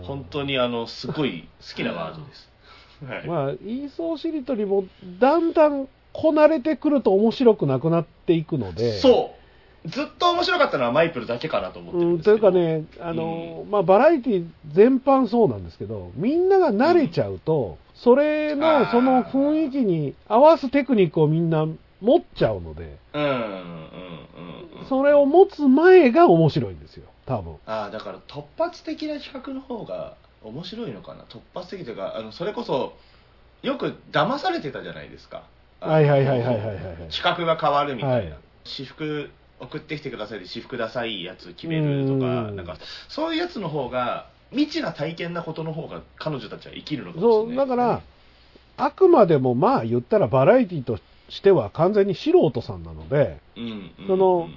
[0.03, 2.51] 本当にあのすごい好きなワードです、
[3.07, 3.27] はい。
[3.27, 4.85] まあ、言いそうしりとりも、
[5.21, 8.99] だんだんこなれてくると面白くなくなっていくので。
[8.99, 9.89] そう。
[9.89, 12.53] ずっと面白かったのはマイプルだけかなと思ってるうんん、ですけど。
[12.53, 21.67] というかね、あの、まあ、バラエティ全般そうなんですけど、みんなが慣れちゃうと、それあの、ーその雰囲気に合わすテクニックをみんな
[22.03, 27.55] 持っちゃうので、うんうんうんうんそれを持つ前が面白いんですよ、多分。
[27.67, 31.23] ああだから突発的な企画の方が面白いのかな？
[31.29, 32.95] 突発的というかあのそれこそ
[33.63, 35.45] よく騙されてたじゃないですか。
[35.81, 38.39] はいはいはいはいはいはいが変わるみたいな、はい。
[38.65, 42.57] 私服送ってきてくださいで私服ダサいやつ決めるとかうん。
[42.57, 42.77] なんか
[43.09, 48.03] そういうやつの方が未知な体験なことの方が彼女たちは生きるのかもしそう、れないだから、
[48.77, 50.99] あくまでもまあ言ったらバラエティと
[51.33, 53.39] しては完全に素人さんなので、
[54.07, 54.51] その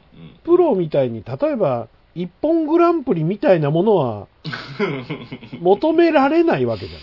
[0.44, 4.28] プロみたいに、例えば、一本グランプリみたいなものは
[5.62, 6.98] 求められないわけじゃ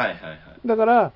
[0.00, 0.08] ない。
[0.08, 0.38] はいはいはい。
[0.66, 1.12] だから、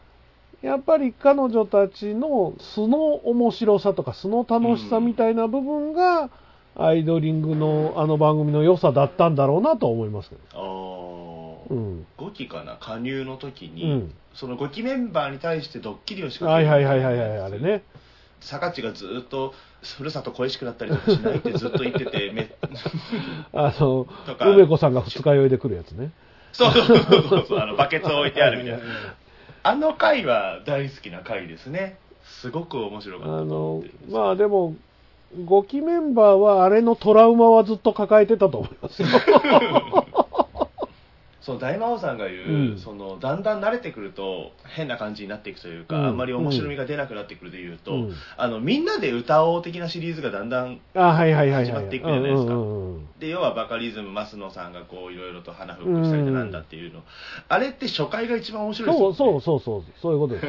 [0.62, 6.30] やっぱり彼女たちの素の面白さとか素の楽しさみたいな部分が、
[6.76, 11.37] アイドリングのあの番組の良さだったんだろうなと思いますけど。
[11.70, 12.06] ああ、うん。
[12.18, 14.14] 5期かな加入の時うに、ん。
[14.34, 17.82] その5期メンバーに対してドッキリを仕掛はいけるはいはいはいはい、あれね。
[18.40, 19.54] 坂地がずっと
[19.96, 22.50] ふるさと恋しくなったりとかしないってずっと言っててめ
[23.52, 26.12] あのと、か梅子さんが二日酔いで来るやつね。
[26.52, 28.84] そうそうそうそうあの バケツを置いてあるみたいな
[29.62, 34.74] あの回は大好きな回ですねすごく面白かったあのまあでも、
[35.36, 39.08] 5期メンバーはあれのトラウマはずっと抱えてたと思いますよ。
[41.48, 42.78] そう大魔王さんが言う、うん。
[42.78, 46.06] そのだんだん慣れてくると変な感じになっていくというか、うん。
[46.08, 48.12] あんまり面白みが出なくなってくるでいうと、うん。
[48.36, 51.64] あのみんなで歌おう的なシリーズがだんだんあ、はいはいはいはい。
[51.64, 52.52] 始まっていくじゃないですか。
[53.18, 57.02] で要はバカリズム増野さんがこういろいろと鼻フックしたりだなんだっていうの、
[57.48, 60.34] あれって初回が一番面白いですよ、ね、そうそうそうそう、そういうこと。
[60.36, 60.46] です。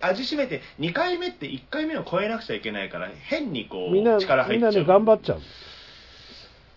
[0.00, 4.72] 味しめて2回目って1回目を超えなくちゃいけないから変にこうみんな、力入っちゃう。
[4.72, 5.40] みんなね、頑張っちゃう。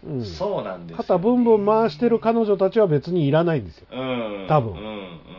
[0.06, 0.26] うん。
[0.26, 3.88] そうなんですよ肩ブンブン回してる彼女たちは別にいらないんですよ。
[3.92, 5.34] うん多分うんうん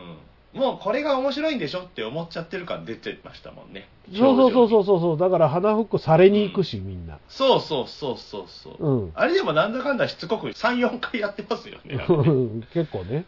[0.55, 3.89] もうこれが面白いんでしょって思っちゃってる感出てましたもんね。
[4.13, 4.85] そうそうそうそうう。
[4.85, 5.17] そうそう。
[5.17, 7.19] だから鼻フックされに行くし、みんな。
[7.27, 8.75] そうそうそうそうそう。
[8.79, 9.11] うん。
[9.15, 11.97] あれでもなんだかんだしつこく3、4回やってますよね。
[12.73, 13.25] 結構ね。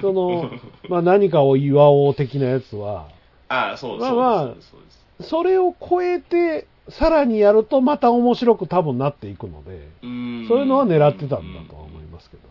[0.00, 0.50] その、
[0.88, 3.08] まあ何かを祝おう的なやつは、
[3.48, 4.90] ああ、そうまあそうまあですそうで
[5.22, 5.28] す。
[5.28, 12.42] それを超えて、さらにやるとまた面白く多分なっていくので、そういうのは狙ってたんだとは思いますけど。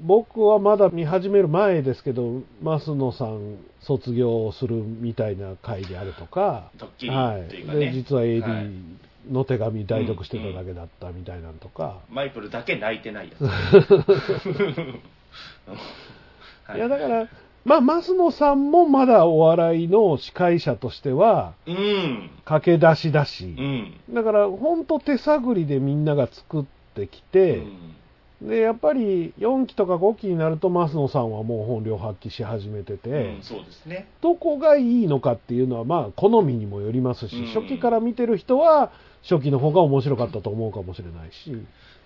[0.00, 6.70] 僕はまだ見始める前ですけど、増野さん卒業するみたいな回であるとか、
[7.08, 7.48] はい。
[7.48, 8.80] で、実ははい AD
[9.30, 13.44] の手紙代読してただけだったみたいなのとか、マイプルだけ泣いてないやつ。
[16.64, 17.28] はいや、だから、
[17.68, 22.30] まあ、増野さんもまだお笑いの司会者としては、うん。
[22.46, 23.94] 駆け出しだしう、ん。
[24.14, 27.62] だから、ほんと手探りでみんなが作ってきて、
[28.40, 34.08] で、やっぱり4期とか5期になると、増野さんはもう本領発揮し始めてて、うん、そうですね。
[34.22, 38.92] どこがいいのかっていうのは、まあ、好みにもよりますし、うん初期から見てる人は、
[39.28, 41.52] 初期の方が面白かったと思うかもしれないし、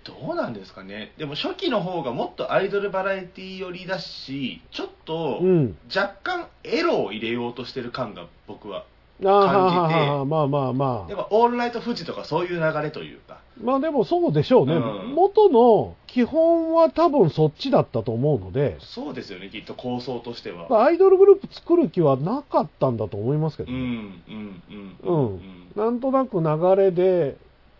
[0.05, 1.13] どうなんですかね。
[1.19, 5.77] でも初期の方がもっとアイドルバラエティ寄りだし、ちょっとうん。
[5.95, 8.85] 若干エロを入れようとしてる感が僕は。
[9.25, 11.09] あーは感じてあはあはあまあまあまあ。
[11.09, 13.41] でもオールナイトフジとかそういう流れというか。
[13.63, 14.75] まあでもそうでしょうね。
[14.75, 14.79] う
[15.11, 20.67] ん元の基本は多分そっちだったと思うので、そうですよね、きっと構想としては。
[20.69, 24.63] まあアイドルグループ作る気はなかったんだと思いますけどうん、うね、ん、
[25.05, 25.27] うん。
[25.27, 25.41] うん
[25.77, 27.37] なんとなく流れで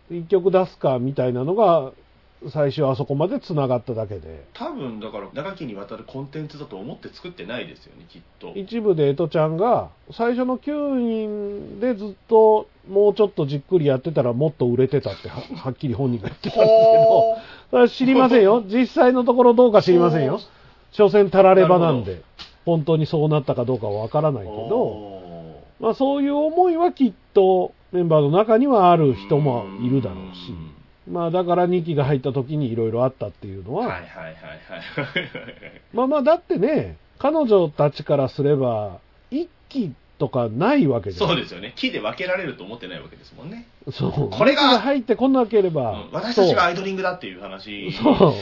[0.09, 1.91] 一曲出すかみたいなのが、
[2.49, 4.45] 最初あそこまで繋がっただけで。
[4.53, 8.53] 多分だから長きにわたるコンテンツだと思って作ってないですよね、きっと。
[8.55, 17.37] 一部で江戸ちゃんが、最初の9人でずっともうちょっとじっくりやってたらもっと売れてたっては はっきり本人が言ってたんですけど、ほ
[17.69, 18.63] それは知りませんよ。
[18.67, 20.39] 実際のところどうか知りませんよ。
[20.91, 22.21] 所詮たらればなんで、
[22.65, 30.53] 本当にそうなったかどうかはわからないけーど、おまあそういう思いはきっとメンバーの中にはある人もいるだろうし、
[31.09, 35.31] まあだから2期が入った時にいろいろあったっていうのは、はいはいはいはいはい。
[35.93, 38.99] まあまあだってね、彼女たちからすれば、
[39.31, 41.73] 1期とかないわけじゃんそうですよね。
[41.75, 43.67] 木で分けられると思ってないわけですもんね。
[43.91, 44.29] そう。
[44.29, 48.33] これが2期入ってこなけれうば、ん私たちがアイドリングだっていう話そう。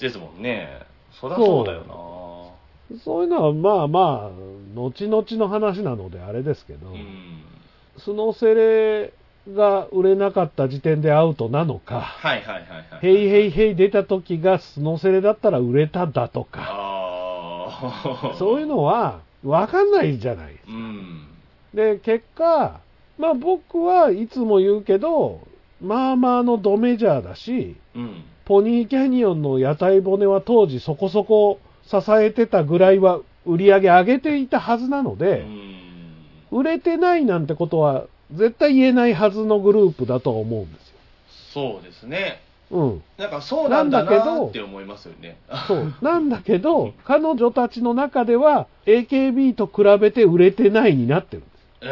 [0.00, 0.82] ですもんね。
[1.20, 2.98] そりゃそうだよな。
[2.98, 7.42] そういうのはまあまあ、後々の話なのであれですけど、うん。
[7.98, 9.12] スノセレ
[9.54, 12.84] が売れなかった時点でアウトなのか、はいはいはいはい。
[13.00, 18.34] ヘイヘイヘイ出た時がスノセレだったら売れただとか。
[18.38, 20.56] そういうのはわかんないじゃない。
[20.68, 21.26] うん。
[21.74, 22.80] で、結果、
[23.18, 25.40] まあ僕はいつも言うけど、
[25.80, 28.24] まあまあのドメジャーだし、うん。
[28.44, 35.76] ポニーキャニオンの屋台骨は当時そこそこ支えてたぐらいは売り上げ上げていたはずなのうで、ん。
[36.50, 40.86] 売れてないなんてことは絶対言えないはずのグループだとは思うんです
[41.52, 42.40] そうですね。
[42.70, 42.78] よ。
[42.78, 43.02] うん。
[43.16, 45.38] なんかそうなんだなって思いますよね。
[45.68, 45.94] そう。
[46.02, 51.86] なんだけど、彼女たちの中では AKB と比べて売れてないになってるんです。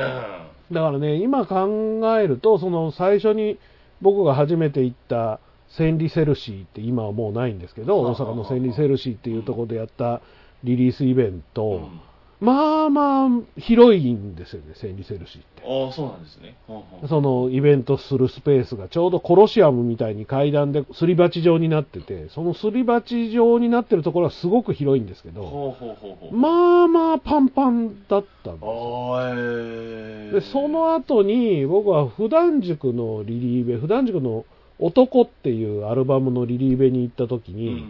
[0.70, 0.75] うん。
[0.75, 3.59] だからね、今考えると、その最初に
[4.03, 10.20] 僕が初めて行った千里セルシーって今はもうないんですけど、はあ大阪の千里セルシーっていうところでやった
[10.62, 12.01] リリースイベント、うん
[12.44, 15.62] まあまあ広いんですよね、千里セルシーって。
[15.62, 16.57] ああ、そうなんですね。
[16.66, 26.37] ほうほうそのイベントするスペースがちょうどコロシアムみたいに階段ですり鉢状になってて、そのすり鉢状になってるところはすごく広いんですけど、ほうほうほうほう。
[26.37, 34.44] まあまあパンパンだったんですよああ、えで、その後に僕は普段塾のリリーベ、普段塾の
[34.78, 37.85] 男っていうアルバムのリリーベに行った時うんに、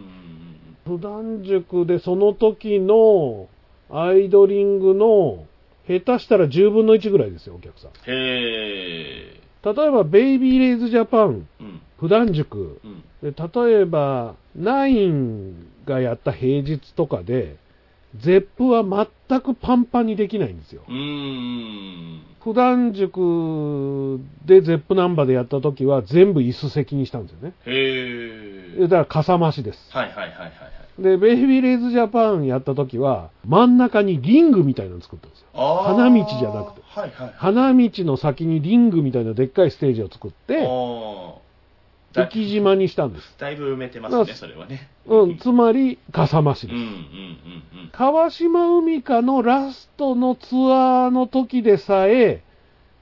[0.85, 3.47] 普段塾でその時の
[3.89, 5.45] アイドリングの
[5.87, 7.91] 下手したら10分の1ぐらいですよ、お客さん。
[7.91, 9.41] へえ。
[9.63, 11.81] 例えば、ベイビーレイズジャパン、うん。
[11.99, 13.03] 普段塾、うん。
[13.21, 17.57] で例えば、ナインがやった平日とかで、
[18.17, 20.83] ゼップは全くパンパンにできないんですよ。
[22.43, 27.53] 普段塾でゼップナンバーでやった時は全部椅子席にしたんですよね。
[27.65, 28.81] へえ。
[28.81, 29.79] だからかさ増しです。
[29.91, 30.51] はいはいはいはいはい。
[30.99, 35.47] で、ベイビーレイズジャパンやった時は真ん中にリングみたいなの作ったんですよ。
[35.53, 37.33] 花道じゃなくてはいはいはい。
[37.37, 40.59] 花道の先にリングみたいなでっかいステージを作って、
[42.13, 43.35] 浮島にしたんです。
[43.37, 44.89] だいぶ埋めてますね、それはね。
[45.05, 46.75] うん、つまり、かさ増しです。
[46.75, 46.93] うんうんうんう
[47.87, 47.89] ん。
[47.91, 52.41] 川島海香のラストのツアーの時でさえ、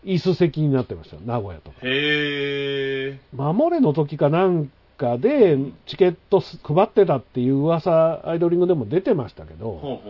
[0.03, 1.17] 椅子席になってました。
[1.23, 1.77] 名古屋とか。
[1.83, 3.19] へえ。
[3.35, 10.01] 守れの時かなんかでチケット配ってたっていう噂アイドリングでも出てましたけど、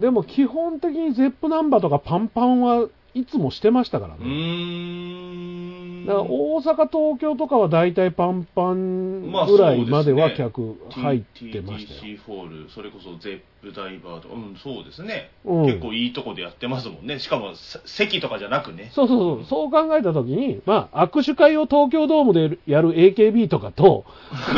[0.00, 6.06] でも基本的にゼップナンバーとかパンパンはいつもしてましたからうね。
[6.06, 12.00] だから大阪、東京とかは大体パンパンまあぐらいまでは客入ってましたよ。
[12.16, 15.66] TTC ホールそれこそゼップダイバーとかうんそうですね、うん。
[15.66, 17.18] 結構いいとこでやってますもんね。
[17.18, 18.90] しかもせ席とかじゃなくね。
[18.94, 24.04] そうそうそう、そう考えたときに、まあ、握手会を東京ドームでやる AKB とかと、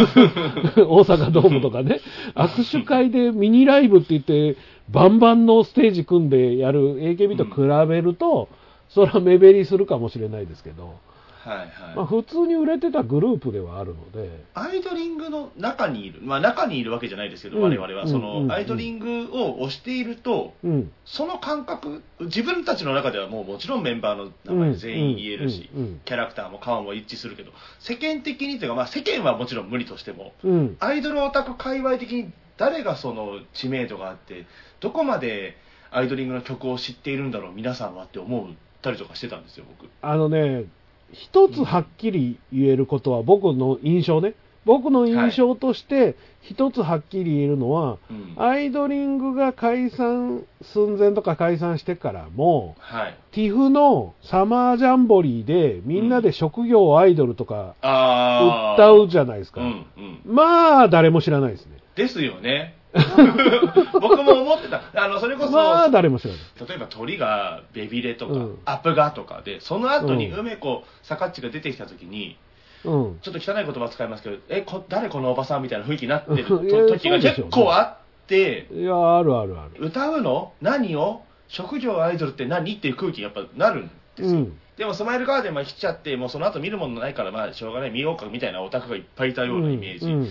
[0.76, 2.00] 大阪ドームとかね、
[2.34, 4.56] 握手会でミニライブって言って、
[4.90, 8.48] バンバンのステージ組んでやる AKB と比べると、
[8.88, 10.98] それは目減りするかもしれないですけど、
[11.44, 17.62] はいはい、まあ、普通に売れてたグループではあるので、アイドリングの中にいる、まあ、中にいるわけじゃないですけど、うん。
[17.62, 18.06] 我々は。
[18.06, 18.44] その、うん。
[18.44, 20.92] うんアイドリングを推しているとうん。
[21.04, 25.82] その感覚自分たちの中ではもうもちろんメンバーの名前全員言えるし、うん。
[25.82, 26.00] うん。
[26.04, 30.52] キャラクターも顔も一致するけど世間的にというか、まあ、世間はもちろん無理としてもうん。
[30.52, 30.76] うん。
[30.80, 34.46] アイドルオタク界隈的に誰がその知名度があって
[34.82, 35.56] どこまで
[35.90, 38.46] アイドリングの曲を知っているんだろう皆さんはって思っ
[38.82, 39.90] たりとかしてたんですよ僕。
[40.02, 40.64] あのね、
[41.12, 48.34] 一つはっきり言えることは、僕の印象ね、僕の印象として、一つはっきり言えるのは、うん。
[48.36, 53.18] アイドリングが解散寸前とか解散してからも、はい。
[53.32, 59.60] ティフのサマージャンボリーで、みんなで職業アイドルとかああ歌うじゃないですか。
[59.60, 60.20] うんうん。
[60.24, 61.76] まあ、誰も知らないですね。
[61.96, 62.76] ですよね
[64.00, 64.82] 僕も思ってた。
[64.94, 66.68] あのそれこそ、まあ、誰も知らない。
[66.68, 68.58] 例えば鳥がベビレとか、うん。
[68.64, 70.40] アプガとかでその後にうん。
[70.40, 72.36] 梅子さかっちが出てきた時に
[72.84, 73.18] うん。
[73.22, 76.44] ちょっと汚い言葉使いますけどえこ誰このおばさんみたいな雰囲気になってる？
[76.88, 79.86] 時が結構あっていや、あるあるある。
[79.86, 80.52] 歌うの？
[80.60, 81.22] 何を？
[81.48, 84.58] 職業アイドルって何っていう空気にやっぱなるんですよ、うん。
[84.78, 87.90] でもスマイルガーデンは来ちゃってもうその後見るものないからまあしょうがない。
[87.90, 90.12] 見ようかみたいなオタクがいっぱいいたようなイメージ、うん。
[90.12, 90.24] う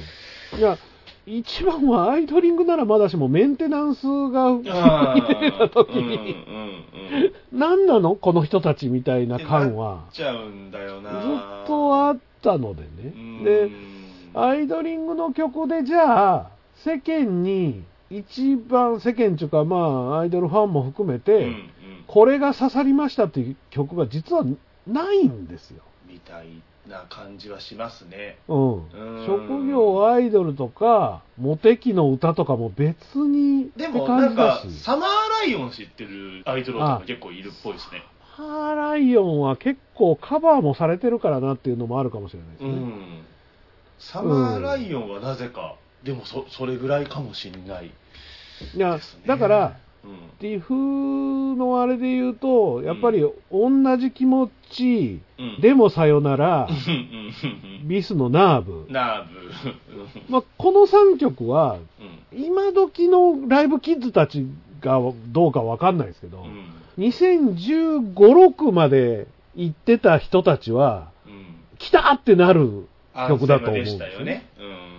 [0.57, 0.59] ん。
[0.59, 0.77] いや、
[1.25, 4.71] 一番はアイドリングならまだしもメンテナンスが出
[5.51, 6.73] たー時に、うんうん
[7.53, 7.59] うん。
[7.59, 9.95] 何なのこの人たちみたいな感は。
[9.95, 13.43] なっちゃうんだよずなっとあったのでうん。
[13.43, 13.43] ね。
[13.43, 13.71] で、
[14.33, 21.69] アイドリングの曲でじゃあ、世間に一番、世間っていうかまあ、アイドルファンも含めて、うんうん。
[22.07, 24.43] これが刺さりましたっていう曲が実は
[24.87, 25.83] ないんですよ。
[26.09, 26.47] みたい
[26.87, 28.37] な感じはしますね。
[28.47, 28.73] うん。
[28.75, 29.25] うん。
[29.25, 34.83] 職業アイドルとか、モテ期の歌とかも別にってでもなんか感じだし。
[34.83, 38.03] サマーライオン知ってるアイドルオタク結構いるっぽいですね。
[38.21, 42.69] ハーライオンは結構カバーもされてるからなっていうのもあるかもしれないですね。
[42.69, 43.23] うん。
[43.99, 49.23] サマーライオンはなぜか、でもそそれぐらいかもしれない、いやですね。
[49.27, 56.67] だから、うんティフのあれで言うと、やっぱり同じ気持ち、うん、でもさよなら
[57.83, 58.87] ビスのナーブ。
[58.89, 59.31] ナーブ、
[60.29, 61.77] まあ、この3曲は、
[62.33, 62.43] うん。
[62.43, 64.47] 今時のライブキッズたち
[64.81, 66.43] がどうかわかんないですけど、
[66.97, 67.03] うん。
[67.05, 72.87] 2015、6まで行ってた人たちは、うん、来たってなる
[73.27, 74.47] 曲だと思うんですよね、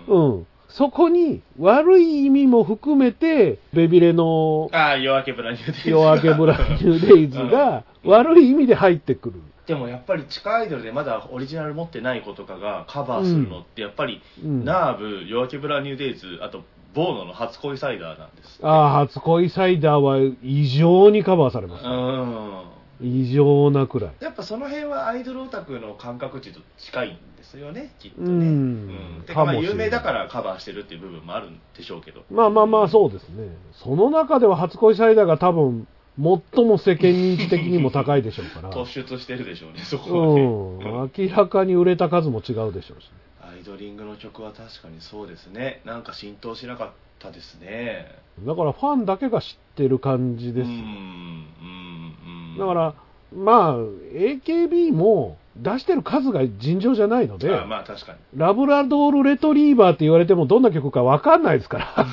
[0.08, 0.34] うん。
[0.34, 0.46] うん。
[0.72, 9.42] そこに悪い意味も含めて、ベビレのああ夜明けブラニューデイズ夜明けブラニューデイズが悪い意味で入ってくる。
[9.66, 14.64] でもやっぱり地下アイドルでまだオリジナル持ってない子とかがカバーするのってやっぱり、うん。
[14.64, 16.62] ナーブ夜明けブラニューデイズあと
[16.94, 21.84] ボーノの初恋サイダーなんですああ、初恋サイダーは異常にカバーされまうす。
[21.86, 22.71] ん
[23.02, 24.12] 異常なくらい。
[24.20, 33.48] やっぱその辺はアイドルオタクの感覚値と近いんですよねきっとね、うんてかまあ有名だからカバーしてるっていう部分もあるんでしょうけどまあまあまあ、そうですね。
[33.72, 35.86] その中では初恋サイダーが多分、
[36.16, 38.70] 最も世間認知的にも高いでしょうから。
[38.72, 41.10] 突出してるでしょうねそこはね、うん。
[41.16, 43.10] 明らかに売れた数も違うでしょうし。
[43.40, 46.94] アイドリングの曲は確かにそうですねなんか浸透しなかった
[47.30, 48.06] ですね。
[48.40, 50.74] だからファンだけが知ってる感じですよ。
[50.74, 52.94] うんうんうんだから、
[53.34, 58.18] まあ、AKB も出してる数が尋常じゃないので、あまあ確かに。
[58.36, 62.06] ラブラドールレトリーバーって言われてもどんな曲か分かんないですから。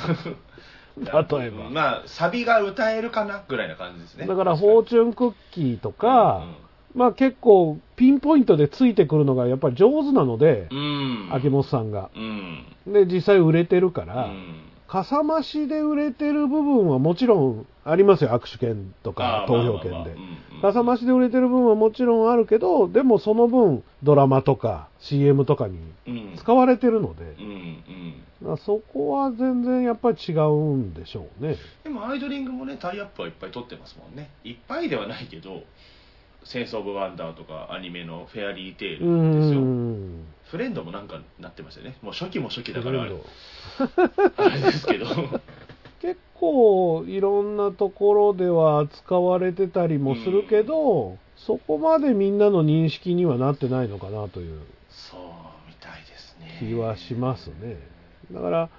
[1.39, 1.69] 例えば。
[1.69, 4.27] まあサビが歌えるかなぐらいな感じですね。
[4.27, 6.43] だから、フォーチュンクッキーとか、
[6.95, 11.29] まあ結構ピンポイントでついてくるのがやっぱり上手なのでう、ん。
[11.31, 12.09] 秋元さんが。
[12.15, 12.65] うん。
[12.87, 20.15] で、実際売れてるから、うんかさ増しで売れてる部分はもちろんありますよ、握手券とか投票券で。
[20.61, 25.77] かさ増しで売れてる部分はもちろんあるけど、でもその分、ドラマとか CM とかに
[26.07, 27.35] うん使われてるので、
[28.65, 31.55] そこは全然やっぱり違うんでしょうね。
[31.83, 35.61] でもアイドリングもねタイアップはいっぱい取ってますもんねいっぱいではないけど
[36.45, 39.61] センス・オブ・ワンダーとかアニメのフェアリーテーうルですよ。
[40.49, 40.51] ん。
[40.51, 41.97] フレンドもなんかなってましたよね。
[42.01, 43.11] もう初期も初期だからあれ
[44.37, 45.05] あれですけど。
[46.01, 55.19] 結構いろんなところでは扱われてたりもするけど、そこまでみんなの認識にはなってないのかなというそう
[55.67, 56.57] みたいですね。
[56.59, 57.77] 気はしますね。
[58.31, 58.69] だから、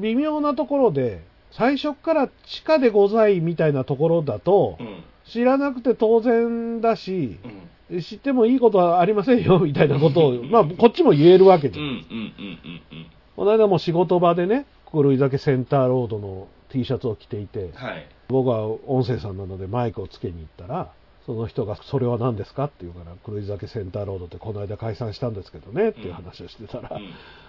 [0.00, 1.22] 微妙なところで、
[1.52, 5.02] 最初から地下でございみたいなところだとう、ん。
[5.26, 7.70] 知らなくて当然だし、うん。
[8.02, 11.86] 知ってもいいことはありませんよ みたいなことを、 まあ、こっちも言えるわけじゃん。
[11.86, 13.06] うんうんうんうんうん。
[13.36, 18.06] この間も仕事場でね、狂い酒センターロードの T シャツを着ていて、はい。
[18.28, 20.92] 僕は音声さんなのでマイクをつけに行ったら、
[21.26, 27.08] その人が、それは何ですかって言うから、狂い酒センターロードってこの間解散したんですけどね、っていう話をしてたら、うん。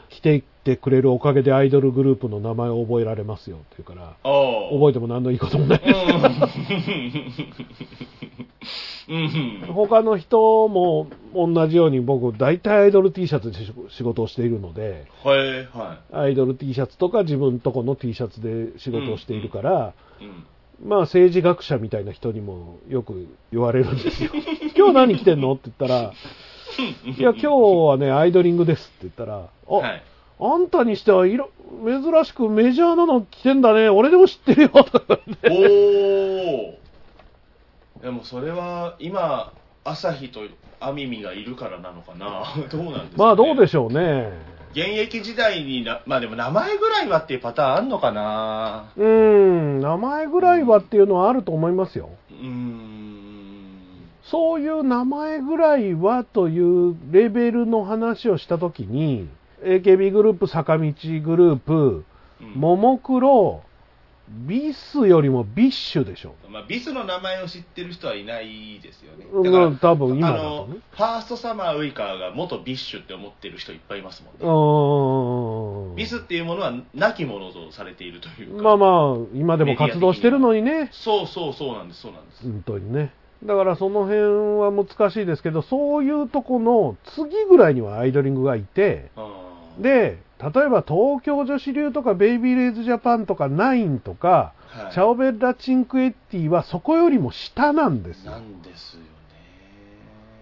[0.10, 6.00] 来ていってくれるおかげでアイドルグループの名前を覚えられますよって言うから、覚えても何のいいこともないです。
[9.10, 9.64] うん。
[9.68, 9.74] うん。
[9.74, 13.58] 他の人も同じように僕、大体アイドル T シャツで
[13.89, 20.26] 仕事をしているので、はい、はアイドル T シャツとか自分とこの T シャツで仕事をしているから、い。
[20.26, 20.45] うん。
[20.84, 24.32] まあ政治学者みたいな人にもよく言われるんですよ。
[24.76, 25.54] 今日何着てんの？
[25.54, 26.14] って言ったら、
[27.06, 30.04] いや、今日はね、アイドリングですって言ったら、あ、はい。
[30.43, 31.39] あんたにしては珍
[32.26, 36.82] しくメジャーなの着てんだね、俺でも知ってるよとか言っておー
[38.02, 40.41] でもそれは今朝日と
[40.80, 42.43] アミミがいるからなのかな？
[42.72, 44.32] どうなんですか、ね、まあどうでししょうね。
[44.72, 48.91] 現役時代になまあでも名前ぐらいはっていうパターンあんのかな？
[48.97, 52.10] うーん、名前ぐらいはっていうのはあると思いますよ。
[52.32, 52.91] うーん。
[54.24, 56.60] そういう名前ぐらいはとい
[56.91, 59.28] うレベルの話をしたときに、
[59.64, 60.84] AKB グループ、坂道
[61.22, 62.06] グループ、
[62.41, 62.54] うん。
[62.54, 63.62] ももクロ、
[64.32, 66.36] BiS よりも BiSH でしょ。
[66.49, 75.95] まあ、 BiS の名前を知ってる人はいないですよねうんだから多分今だあとのねファーストサマーウイカが元 BiSH って思ってる人いっぱいいますもんうね。
[75.95, 80.89] BiS っていうものは亡き者とされているというかまあまあ、今でも活動してるのにね。
[80.91, 83.13] そうそうそうなんですそうなんです、本当にね。
[83.43, 84.19] だからその辺
[84.59, 89.09] は難しいですけど、そういうとこの次ぐらいにはアイドリングがいて、
[89.79, 94.94] で、例えば東京女子流とかベイビーレイズジャパンとかナインとか、はい。
[94.94, 98.26] チャオベッラチンクエッティはそこよりも下なんです。
[98.26, 98.38] よな。
[98.39, 99.08] んですよね。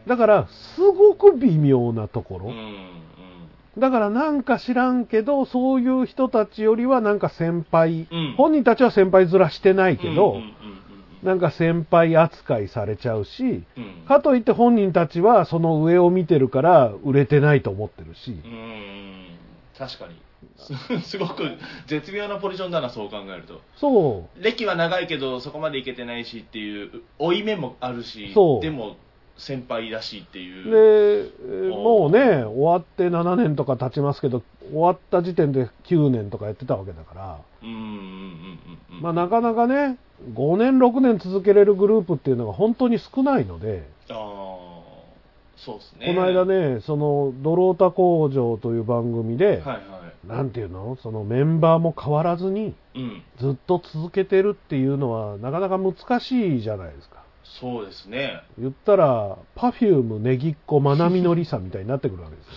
[0.08, 2.46] だから、すごく微妙なところ。
[2.46, 3.80] うんうん。
[3.80, 8.34] だからなんか知らんけど、そういう人たちよりはなんか先輩、うん。
[8.38, 10.54] 本人たちは先輩面してないけど、うんうんうん
[11.22, 13.52] なんか先輩扱いされちゃうし、うん。
[13.52, 13.64] うん
[14.08, 19.39] かといって本人たちはその上を見てるから売れてないと思ってるし、うん
[19.80, 20.16] 確かに。
[20.58, 21.44] す すごく
[21.88, 23.62] 絶妙なポジションだなそう考えると。
[23.78, 28.62] そう、歴は長いけどそこまでいけてないしっていう負い目もあるしそう。
[28.62, 28.98] でも
[29.38, 39.98] 先輩だしっていで、うえーもうね、終わって7年とか経ちますけど、終わった時点で9年とかやってたわけだから、うんうんうんうんうんまあ、なかなかね、
[40.34, 44.49] 5年、6年続けれるグループっていうのが本当に少ないので、ああ
[45.66, 46.08] そうですね。
[46.08, 50.98] この間ね、その、ドロータ工場という番組で、はいはなんていうの？
[51.02, 53.24] そのメンバーも変わらずに、いうん。
[53.40, 57.24] ずっと続けてるっていうのは、なかなか難しいじゃないですか。
[57.62, 58.42] そうですね。
[58.60, 62.52] 言ったら、パフューム、ネギっ子、まなみのりさみたいになってくるわけですよ。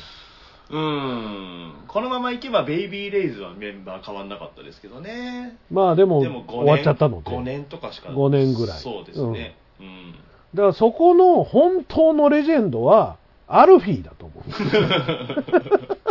[0.71, 1.73] うん。
[1.87, 5.59] このままいけばベイビーレイズはメンバー変わんなかったですけどね。
[5.71, 7.31] まあでも、でも5年終わっちゃったので。
[7.31, 8.81] 5年とかしか5年ぐらい。
[8.81, 9.57] そうですね。
[9.81, 10.15] うん、
[10.55, 14.43] だからそこの本当のレジェンドは、アルフィーだと思う。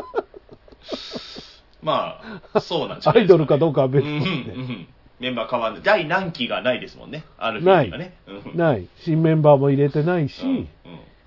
[1.83, 2.21] ま
[2.53, 4.51] あそうなんじゃないですか、ね、アイドルかどうかは別うんとして。
[4.51, 4.87] うんうん
[5.21, 8.87] メンバー変わんない第何期がないですもんねある日がねうんない。
[8.97, 10.67] 新メンバーも入れてないし、うんうん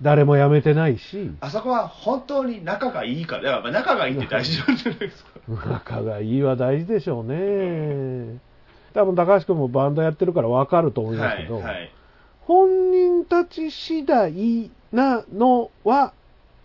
[0.01, 5.31] 誰も辞めてないし、あそこは本当に仲がいいから、だからまあ仲がいいって大事なんじゃないですか。
[5.71, 8.39] 仲がいいは大事でしょうね。
[8.93, 11.91] 多分高橋君もバンドやってるから分かると思いますけど、はい、はい。
[12.41, 12.91] 本
[13.23, 16.13] 人たち次第なのは、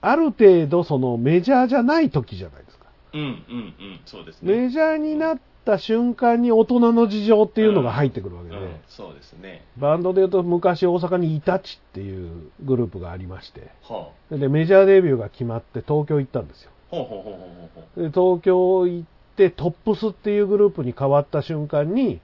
[0.01, 2.87] ある程度そのメジャーじゃない時じゃないですか。
[3.13, 4.57] うん、うん、うん、そうですね。
[4.57, 9.65] メジャーになった瞬間に大人の事情っていうのが入ってくるわけで、うん、そうですね。
[9.77, 16.71] バンドで言うと昔大阪にイタチっていうグループがありまして、はでメジャーデビューが決まって東京行ったんですよ。
[16.93, 22.21] あ、ほうほうほうほうほうで東京行ってトップスっていうグループに変わった瞬間に、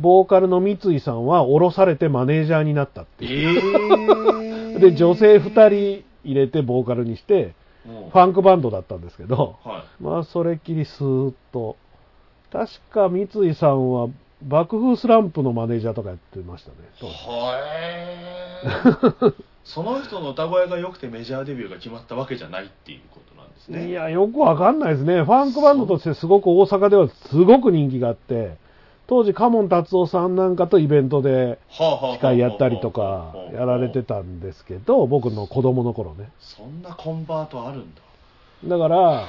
[0.00, 4.74] ボーカルの三井さんは降ろされてマネージャーになったっていう。
[4.74, 7.54] えー、 で、女性2人入れてボーカルにして、
[7.86, 11.76] もファンクバンドだったんですけど、う、はまあ、それっきりスーッと。
[12.52, 14.08] 確か三井さんは、
[14.42, 16.76] 爆風スランプのマネージャーとかやってましたね。
[17.02, 19.34] はえー。
[19.64, 23.88] その人の歌声が良くてメジャーデビューが決まったわけじゃないっていうことなんですね。
[23.88, 25.22] いや、よくわかんないですね。
[25.22, 28.56] ファンクバンドとしてすごく大阪ではすごく人気があって、
[29.10, 36.30] 当時、カモン達夫さんなんかとイベントで司会やったりとかやられてたんですけど、僕の子供の頃ね。
[36.38, 38.76] そんなコンバートあるんだ。
[38.76, 39.28] だから、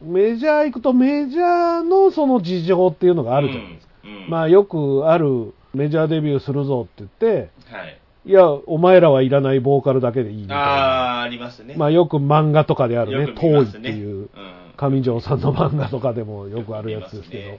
[0.00, 3.92] メジャー行くとメジャーのその事情っていうのがあるじゃないですか。
[4.02, 4.10] うん。
[4.10, 7.98] うんまあよくあるメジャーデビューするぞって言って、はい。
[8.26, 10.62] いや、お前らはいらないボーカルだけでいいみたいな。
[10.64, 11.76] ああ、ありますね。
[11.76, 14.28] まあよく漫画とかであるね、遠いっていう、うん
[14.76, 17.58] 上条さんの漫画とかでもよくあるやつですけど。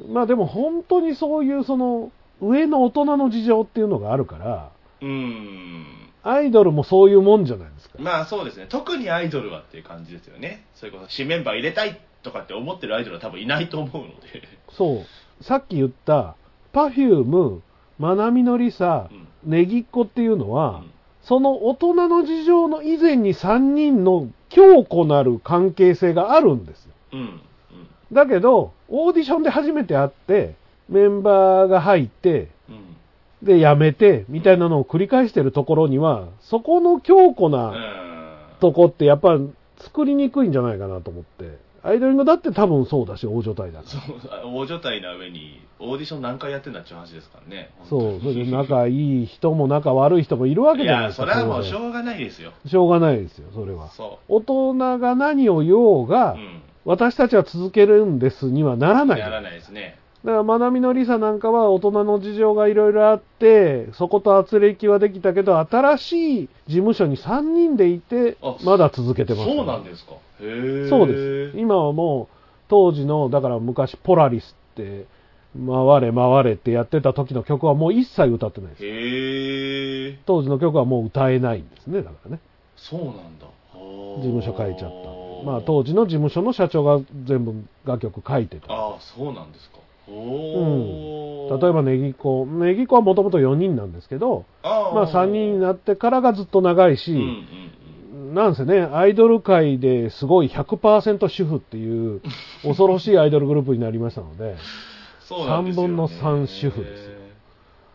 [0.00, 4.70] 見まあでも本当にそういうその上の大人の事情っていうのがあるから、
[5.00, 5.08] うん。
[5.08, 5.86] うん
[6.22, 7.98] アイドルもそういうもんじゃないですか。
[8.00, 8.66] まあそうですね。
[8.68, 10.64] 特にアイドルはっていう感じですよね。
[10.74, 14.42] それこそ新メンバー入れたいとかって思ってるアイドルは多分いないと思うので。
[14.70, 15.04] そ
[15.40, 15.44] う。
[15.44, 16.34] さっき言った、
[16.72, 17.62] パフューム、
[18.00, 19.08] まなみのりさ
[19.44, 20.90] う、んねぎっこっていうのは、うん
[21.26, 26.92] その大人の事情の以前に3人の強固なる関係性があるんですよ。
[27.14, 27.40] うん。
[28.10, 28.16] うん。
[28.16, 30.54] だけど、オーディションで初めて会って、
[30.88, 33.46] メンバーが入って、うん。
[33.46, 38.06] で、辞めて、みたいなのを繰り返してるところには、そこの強固な、うん
[38.60, 39.38] とこってやっぱ
[39.78, 41.58] 作りにくいんじゃないかなと思って。
[41.82, 44.02] アイドリングだって多分そうだし、大所帯だかそう、
[44.44, 47.70] 大所帯な上に、オーディション何回やってんだっていう話ですからね。
[47.78, 47.86] ら。
[47.86, 51.32] そう、それでい仲いい人も仲悪い人もいるわけじゃないや、ですか。
[51.32, 52.52] それはもうしょうがないですよ。
[52.66, 53.88] しょうがないですよ、それは。
[53.90, 56.06] そ大人が何を言おうう。
[56.08, 56.62] が、うん。
[56.86, 59.20] 私たちは続けるんですにはならない。
[59.20, 59.98] やらないですね。
[60.24, 70.12] だから、まなみのりさなんかは大人の事情がいろいろあって、そこと圧力はできたけど、新しい事務所に3人でいてあ、まだ続けてます、そうなんですか。
[70.12, 70.16] へ
[70.86, 70.88] え。
[70.88, 71.58] そうです。
[71.58, 72.36] 今はもう、
[72.68, 75.06] 当時の、だから昔、ポラリスって、
[75.56, 78.84] 回れ回れってやってた時の曲はもう一切歌ってないです。
[78.84, 80.18] へえ。
[80.24, 82.40] 当時の曲はもう歌えないんですね、だからね。
[82.76, 83.46] そうなんだ。
[83.74, 85.25] 事務所変えちゃった。
[85.44, 88.72] まあ当時の事務所の社長が全部楽曲書いてた。
[88.72, 89.76] ああ、そうなんですか。
[90.08, 90.14] おう
[91.52, 91.58] ん。
[91.58, 92.46] ー例えば、ネギっ子。
[92.46, 97.66] ネギっ子はもともと4人なんですけど、まあ3人になってからがずっと長いし、うんうん
[98.34, 102.20] なんせね、アイドル界ですごい100%主婦っていう
[102.62, 104.56] 恐ろしいアイドルグループになりましたので、
[105.20, 105.76] そうなんでね。
[105.76, 107.16] 3分の3主婦ですよ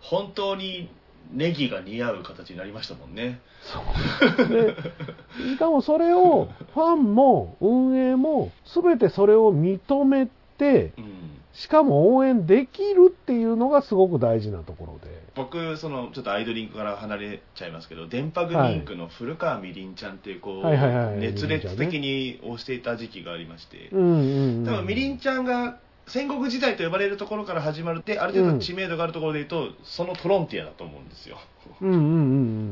[0.01, 0.89] 本当に
[1.33, 3.39] ネギが似合う形になりましたもんね。
[3.61, 3.79] そ
[4.43, 4.47] う。
[4.47, 4.75] で、
[5.53, 10.27] しかもそれを ファンも運営も全てそれを認め
[10.57, 11.31] て、うん。
[11.53, 15.21] しかも応援できるっていうのがすごく大事なところで。
[15.35, 24.65] 僕、その、ちょっとアイドリンクから離れちゃいますけど、電波グリンクの古川みりんちゃんっていう、こう、熱烈的に推していた時期がありまして、うんうん、うん。
[24.65, 25.77] 多分みりんちゃんが
[26.07, 31.37] 戦国時代と呼ばれるところから始まるって、ある程度知名度があるところで言うと、そのトロンティアだと思うんですよ。
[31.79, 32.15] うんうんうんう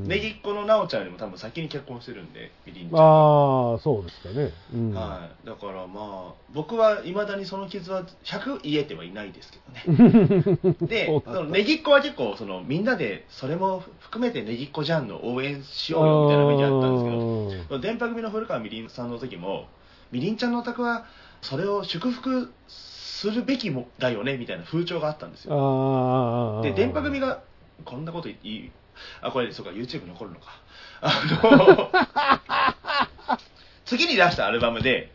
[0.05, 0.07] ん。
[0.07, 3.71] ネギっ子のなおちゃんよりも多分先に結婚してるんで、みりんちゃんは。
[3.71, 4.51] ああ、そうですかね。
[4.73, 4.93] うん。
[4.93, 19.67] はい、だからまあ僕はいまだにその傷は100癒えてはいないですけどね でそのネギっ子は結構そのみんなでそれも含めてネギっ子じゃんの応援しようよみたいな目にあったんですけど電波組の古川みりんさんの時も
[20.11, 21.05] みりんちゃんのお宅は
[21.41, 22.51] それを祝福
[23.19, 26.59] するべきもだよねみたいな風潮があったんですあよ。
[26.59, 26.61] あ。
[26.61, 27.41] で電波組が
[27.83, 28.71] こんなこと言い
[29.21, 30.61] あこれそうか YouTube に残るのか。
[31.01, 31.11] あ
[33.27, 33.37] の
[33.83, 35.11] 次に出したアルバムで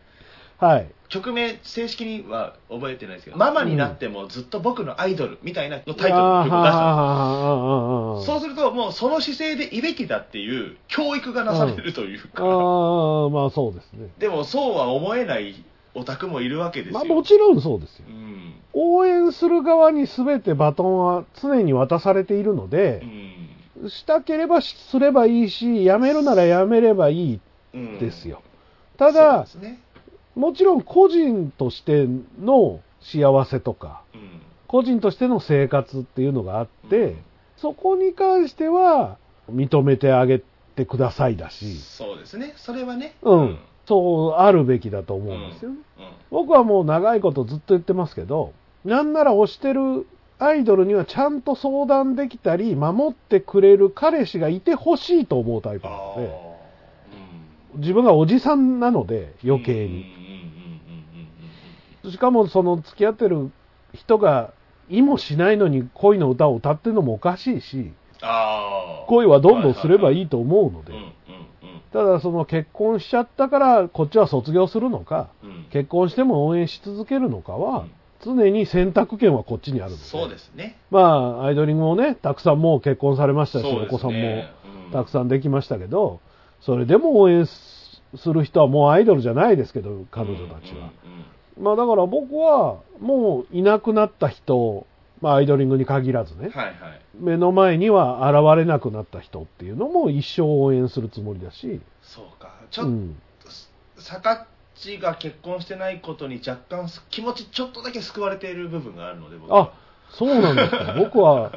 [0.59, 0.87] はい。
[1.09, 14.09] 曲名正式には覚えてないですけど「ママになってもずっと僕のアイドル」みたいなのタイトルの曲を出したんですそうするともうその姿勢でいべきだっていう教育がなされるというか、ああ、まあそうですね。
[14.17, 15.63] でもそうは思えない
[15.95, 18.05] オタクもいるわけですよ、まあもちろんそうですよ。
[18.07, 18.11] う。
[18.11, 18.53] ん。
[18.73, 23.03] 応援する側に全てバトンは常に渡されているのうで、
[23.83, 23.89] ん。
[23.89, 27.39] したければすればいいし、やめるならやめればいい
[27.73, 28.41] うんですよ。
[28.97, 29.81] ただそうで、すね。
[30.35, 32.07] もちろん個人として
[32.41, 34.41] の幸せとか、うん。
[34.67, 37.15] 個人としての生活っていうのがあって、
[37.57, 39.17] そこに関しては
[39.49, 40.41] 認めてあげ
[40.75, 42.53] てくださいだし、そうですね。
[42.57, 43.15] それはね。
[43.21, 45.77] うん、そうあるべきだと思うんですよね。
[45.99, 46.05] うん。
[46.31, 50.07] 僕はもう長いことずっと言ってますけど、なんなら推してる
[50.39, 59.79] アイドルにはちゃんと相談できたり、守ってくれる彼氏がいてほしいと思うタイプなあので、ー自分がおじさんなのでうん余計に。
[59.79, 60.05] うんうんうんうん
[62.05, 63.49] うんしかもその付き合ってる
[63.95, 64.53] 人が
[64.89, 67.91] 意もしないのに恋の歌を歌ってるのもおかしいし、
[69.07, 71.11] 恋はどんどんすればいいと思うのでうん、うん
[71.95, 75.49] ただその結婚しちゃったからこっちは卒業するのか、うん。
[75.49, 77.85] うん結婚しても応援し続けるのかは、
[78.23, 80.03] 常に選択権はこっちにあるので。
[80.03, 80.77] そうですね。
[80.89, 83.85] まあ、アイドリングもね、たくさんもう結婚されましたし、ね。
[83.85, 84.91] お子さんもうん。
[84.91, 86.21] たくさんできましたけど、
[86.61, 90.91] それでも応援する人はもうアイドルじゃないですけど、彼女たちは。
[91.59, 94.85] まあだから僕はもういなくなった人、
[95.21, 96.75] まあアイドリングに限らずね、はいはい。
[97.17, 102.55] 目の前には現れなくなった人っていうのも一生応援するつもりだし、そうか。
[102.71, 103.15] ちょっと、うん、
[103.97, 109.61] さかっちが結婚してないことに若干す気持ちちょっとだけ救われている部分があるので、僕は。
[109.61, 109.73] あ
[110.09, 111.51] そうなんですか、 僕は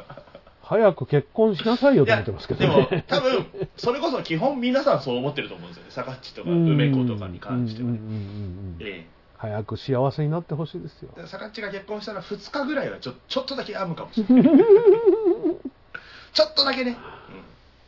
[0.63, 3.05] 早く結婚しなさいよと思ってますけどいやでもね。
[3.07, 3.45] 多分
[3.75, 5.91] それこそ基本皆さんそう思ってると思うんですよね。
[5.91, 7.97] さかっちとか梅子とかに関してはね。
[7.97, 9.05] うんうんうんうんえ
[9.41, 11.09] 早く幸せになってほしいですよ。
[11.27, 14.43] さかっちが結婚したら2日ぐらいはちょちょっとだけ編むかもしれない。
[16.33, 16.97] ちょっとだけね、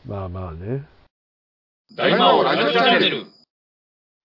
[0.07, 0.85] まあまあね。
[1.95, 3.25] 大魔王ラジオチャンネル。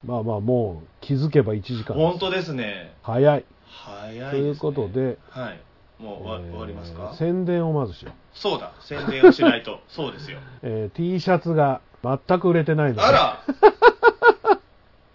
[0.05, 1.97] まあまあもう気づけば1時間。
[1.97, 2.95] 本当ですね。
[3.03, 3.45] 早い。
[3.69, 5.61] 早いね、ということで、はい。
[5.99, 7.15] もう終わ,、えー終わりますか？
[7.19, 8.15] 宣伝をまずしよう。
[8.39, 8.73] そうだ。
[8.83, 9.81] 宣伝をしないと。
[9.89, 10.39] そうですよ。
[10.63, 13.41] えー T シャツが全く売れてないので、あら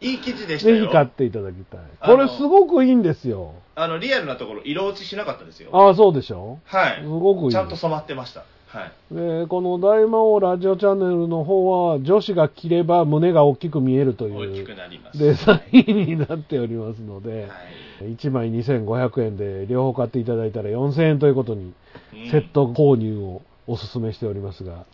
[0.01, 0.79] いい記事でしたよ。
[0.79, 1.79] ぜひ買っていただきたい。
[2.03, 3.53] これすごくいいんですよ。
[3.75, 5.69] あのリアルなところ色落ちしなかったですよ。
[5.71, 6.59] ああ、そうでしょ？
[6.65, 7.01] はい。
[7.01, 7.51] すごくいい。
[7.51, 8.43] ちゃんと染まってました。
[8.67, 9.13] はい。
[9.13, 15.19] で、この大魔王ラジオチャンネルの方は、女子が着れば胸が大きく見えると大きくいうなります。
[15.19, 17.47] デザインになっておりますので、は
[18.07, 18.13] い。
[18.15, 21.73] 1枚2500円で両方買っていただいたら4000円ということに、
[22.13, 22.31] うん。
[22.31, 24.85] セット購入をお勧めしておりますが、はい。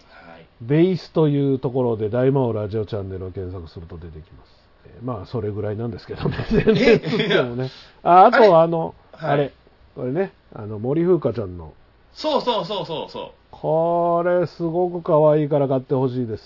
[0.61, 4.56] ベースというところで大魔王ラジオチャンネルを検索すると出てきます。
[4.87, 7.69] えーまあ、それぐらいなんですけどね、全然つってもね。
[8.03, 9.31] ああとは、あの、はい。
[9.31, 9.53] あれ、
[9.95, 11.73] これね、あの、森風花ちゃんの、
[12.13, 13.11] そうそうそうそう。
[13.11, 16.43] そこれすごく可愛いから買ってほしいです。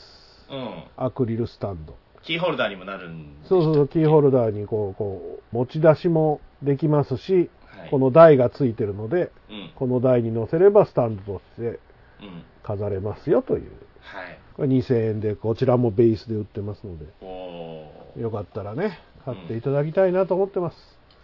[0.50, 0.84] ううん。
[0.98, 1.96] アクリルスタンド。
[2.24, 3.48] キーホルダーにもなるんで。
[3.48, 7.90] そうそうそう、キーホルダーにこう、こう、持ち出しもできますし、はい。
[7.90, 9.72] この台がついてるので、うん。
[9.76, 12.44] この台に乗せればスタンドとしてうん。
[12.64, 13.72] 飾れますよという。
[14.02, 14.38] はい。
[14.56, 20.78] これ2000円で、こちらもベースで売ってますので、おーよかったらね、買っていただきたいなと思ってます。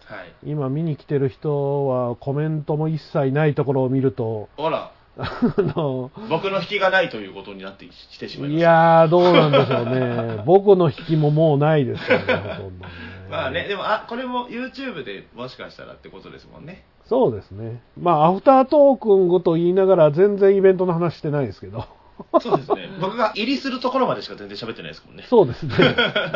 [0.05, 10.43] はい今見に来てる人はコメントも一切ないところを見ると、ほら あの、僕の引きがないということになってきてしまいまいしたやー、どうなんでしょうね。
[10.45, 12.91] 僕の引きももうないですよね、ほとんどね。
[13.29, 17.81] まあねでもあこれも YouTube でもしかしたらってことですもんねそうですね。
[17.99, 21.85] まあ、アフタートークングと言いながら全然イベントの話してないですけど。
[22.41, 22.89] そうですね。
[22.99, 25.23] 僕が入りするところまでしか全然喋ってないですもんね。
[25.27, 25.73] そうですね。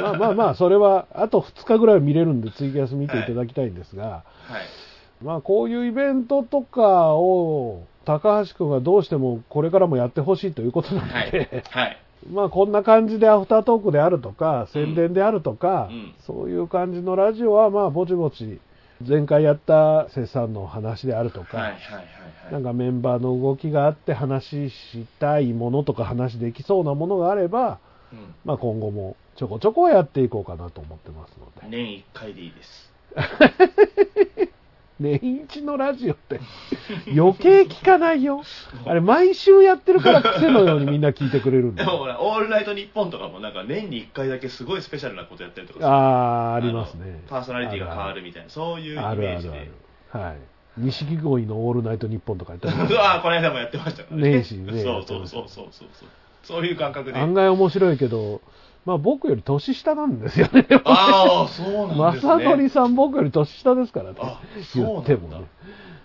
[0.02, 4.24] まあまあまあ、それは、あと2日ぐらい見れるんで、ツイキャス見ていただきたいんですが、はい。
[5.24, 11.78] まあ、こういうイベントとかを、高橋君がどうしてもこれからもやってほしいということなのはで、い。
[11.78, 11.98] はい。
[12.32, 16.14] まあこんな感じでアフタートークであるとか、宣伝であるとか、うん。
[16.26, 18.60] そういう感じのラジオは、まあぼちぼち、
[19.08, 22.54] 前回やったセさんの話であるとか、はいはいはいはい。
[22.54, 27.80] なんかメンバーの動きがあって話したいものとか話できそうなものがあれば、
[28.12, 28.36] うん。
[28.46, 31.68] まあ今後もちょこちょこやっていこうかなと思ってますので。
[31.70, 32.92] 年1回でいいです
[35.02, 36.40] 年一のラジオって
[37.16, 38.44] 余計聞かないよ。
[38.86, 41.90] あれ毎週やってるから癖のようにみんな聞いてくれるんだよ。
[41.90, 47.30] でもほら、オールナイトニッポンとかもなんか年に1回だけすごいスペシャルなことやったりとかああ、ありますねの。
[47.30, 49.54] パーソナリティが変わるみたいな、そういうイメあるあージで。
[49.56, 49.72] る
[50.14, 50.24] ある。
[50.24, 50.38] はい。
[50.78, 54.30] 錦鯉のオールナイトニッポンとかやってますうわーこの間もやってましたからね。
[54.30, 55.90] 年始ねそうそうそうそうそう。
[56.44, 57.20] そういう感覚で。
[57.20, 58.42] 案外面白いけど、
[58.86, 60.68] まあ僕より年下なんですよね。
[60.86, 62.32] ああ、そうなんですね。
[62.44, 64.42] 正則さん僕より年下ですからねあ。
[64.74, 65.48] そうなんだ言ってもね。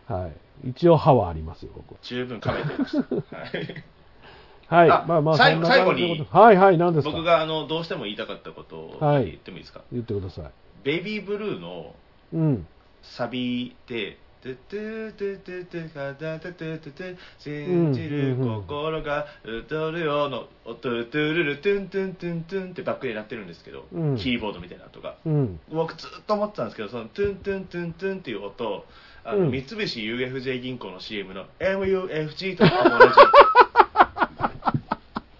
[0.06, 0.68] はい。
[0.70, 1.98] 一応歯はありますよ、僕は。
[2.02, 4.74] 十分噛めてました。
[4.74, 4.90] は いはい。
[4.90, 7.12] あまあまあ、最そんな最後にはいはい、何ですか？
[7.12, 10.44] 僕があのどうしても言いたかったことをはい言ってもいいですか、言ってください。
[10.82, 11.94] baby blue の
[12.34, 12.66] うん。
[13.02, 14.18] サビで
[14.54, 25.58] 「トゥトゥトゥトゥトゥトゥトゥトゥ信じる心が踊るよ」の「トゥトゥルルトゥントゥントゥントゥン」ってバックで鳴ってるんですけど、うんキーボードみたいな音がうん。
[25.72, 28.86] 僕ずっと思ってたんですけどそのトゥントゥントゥントゥンっていう音
[29.24, 33.12] あの、うん三菱 UFJ 銀行の CM の MUFG とかも同じ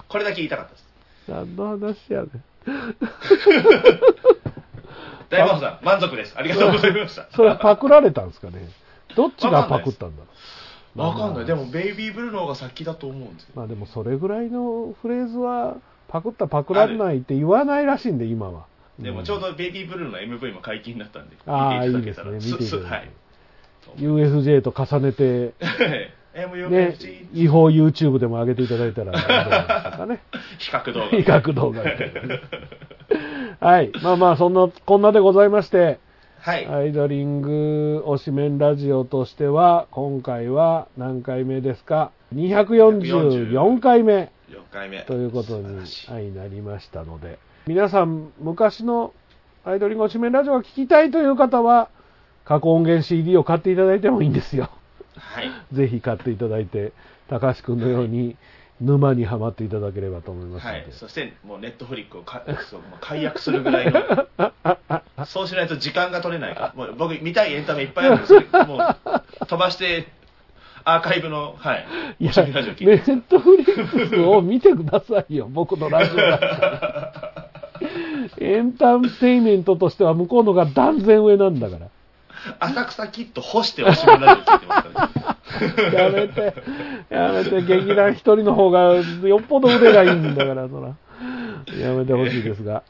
[0.09, 0.87] これだけ言いたかったです
[1.29, 2.31] 何の話やねん。
[5.29, 8.69] 大魔王さん満足ですありがとうございましたそれはパクられたんですかね。
[9.17, 10.29] どっちがパクったんだろ
[10.97, 11.01] う。
[11.01, 11.47] わかんない。
[11.47, 13.51] でまあも、ベイビーブルーの方が先だと思うんですよ。
[13.55, 15.77] まあでもそれぐらいのフレーズは、
[16.09, 18.67] パクったパクられないって言わないらしいんで、今は。
[18.99, 22.25] でも、ちょうどベイビーブルーの MV も解禁になったんで、ああ、いい見てですね。
[22.25, 22.53] ただけたら。
[22.53, 23.11] 見ていただはい。
[23.99, 25.55] USJ と重ねて、
[26.69, 26.97] ね、
[27.33, 30.21] 違法 YouTube でも上げていただいたら、どうでしょうかね。
[30.59, 31.07] 比較動画。
[31.09, 31.83] 比較動画
[33.61, 33.91] はい。
[34.03, 35.99] まあまあ、そんな、こんなでございまして、
[36.47, 36.67] はい。
[36.69, 44.31] アイドリング推しメンラジオとしては、今回は何回目ですか ?244 回目。
[44.49, 45.03] よ回目。
[45.03, 49.13] ということになりましたので、皆さん、昔の
[49.65, 51.89] アイドリンゴ紙面ラジオが聞きたいという方は、
[52.45, 54.71] 過去音源 CD を買っていただいてもいいんですよ。
[55.17, 55.51] はい。
[55.75, 56.93] ぜひ買っていただいて、
[57.27, 58.37] 高橋君のように
[58.81, 60.79] 沼にはまっていただければと思いますので。
[60.79, 60.87] はい。
[60.93, 62.43] そして、もうネットフリックをか
[63.01, 64.27] 解約するぐらいの、
[65.25, 70.09] そうしないと時間が取れないから、もう僕見たいエンタメいっぱいあるんですけど、 もう飛ばして、
[70.85, 71.87] アーカイブの、はい。
[72.21, 77.47] いや、ネットフリックスを見てくださいよ、 僕のラジオだから。
[78.39, 81.89] エンターテインメントとしては向こうのが断然上なんだから。
[82.61, 85.36] 浅草キッド干しておしゃべりラジオ聞いてますからね。
[85.93, 86.55] やめて、
[87.09, 90.97] やめて、劇団一人の方がよっぽど腕がいいんだから、そら。
[91.79, 92.83] やめてほしいですが。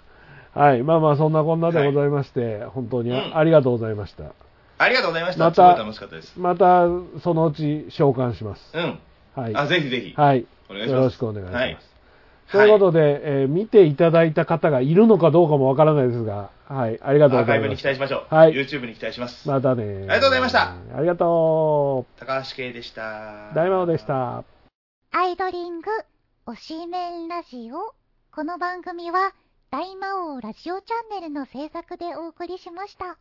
[0.54, 0.82] はい。
[0.82, 4.32] まあまあ、そんなこんなでございまして、本当にうんありがとうございました。
[4.78, 5.44] ありがとうございました。
[5.44, 6.38] また楽しかったです。
[6.38, 6.86] また、
[7.22, 8.72] そのうち召喚します。
[8.74, 8.98] うん。
[9.34, 9.56] はい。
[9.56, 10.14] あ、ぜひぜひ。
[10.16, 10.40] はい。
[10.40, 10.46] よ
[10.94, 11.62] ろしくお願いします。
[11.62, 11.78] はい。
[12.53, 16.99] ということで、えー見ていただいた方がいるのかどうかもわからないですが、はい。
[17.03, 17.97] ありがとうアーカイブにございます。
[17.97, 18.34] 期待しましょう。
[18.34, 19.49] はい YouTube に期待します。
[19.49, 19.84] またね。
[19.84, 20.74] ありがとうございました。
[20.97, 23.51] ありがと高橋圭でした。
[23.53, 23.55] う。
[23.55, 24.07] 大魔王でし。
[24.07, 24.44] た。
[25.12, 25.90] アイドリング、
[26.47, 27.94] 推しメンラジオ。
[28.34, 29.32] この番組は、
[29.70, 33.18] 大魔王ラジオチャンネルの制作でお送りしました。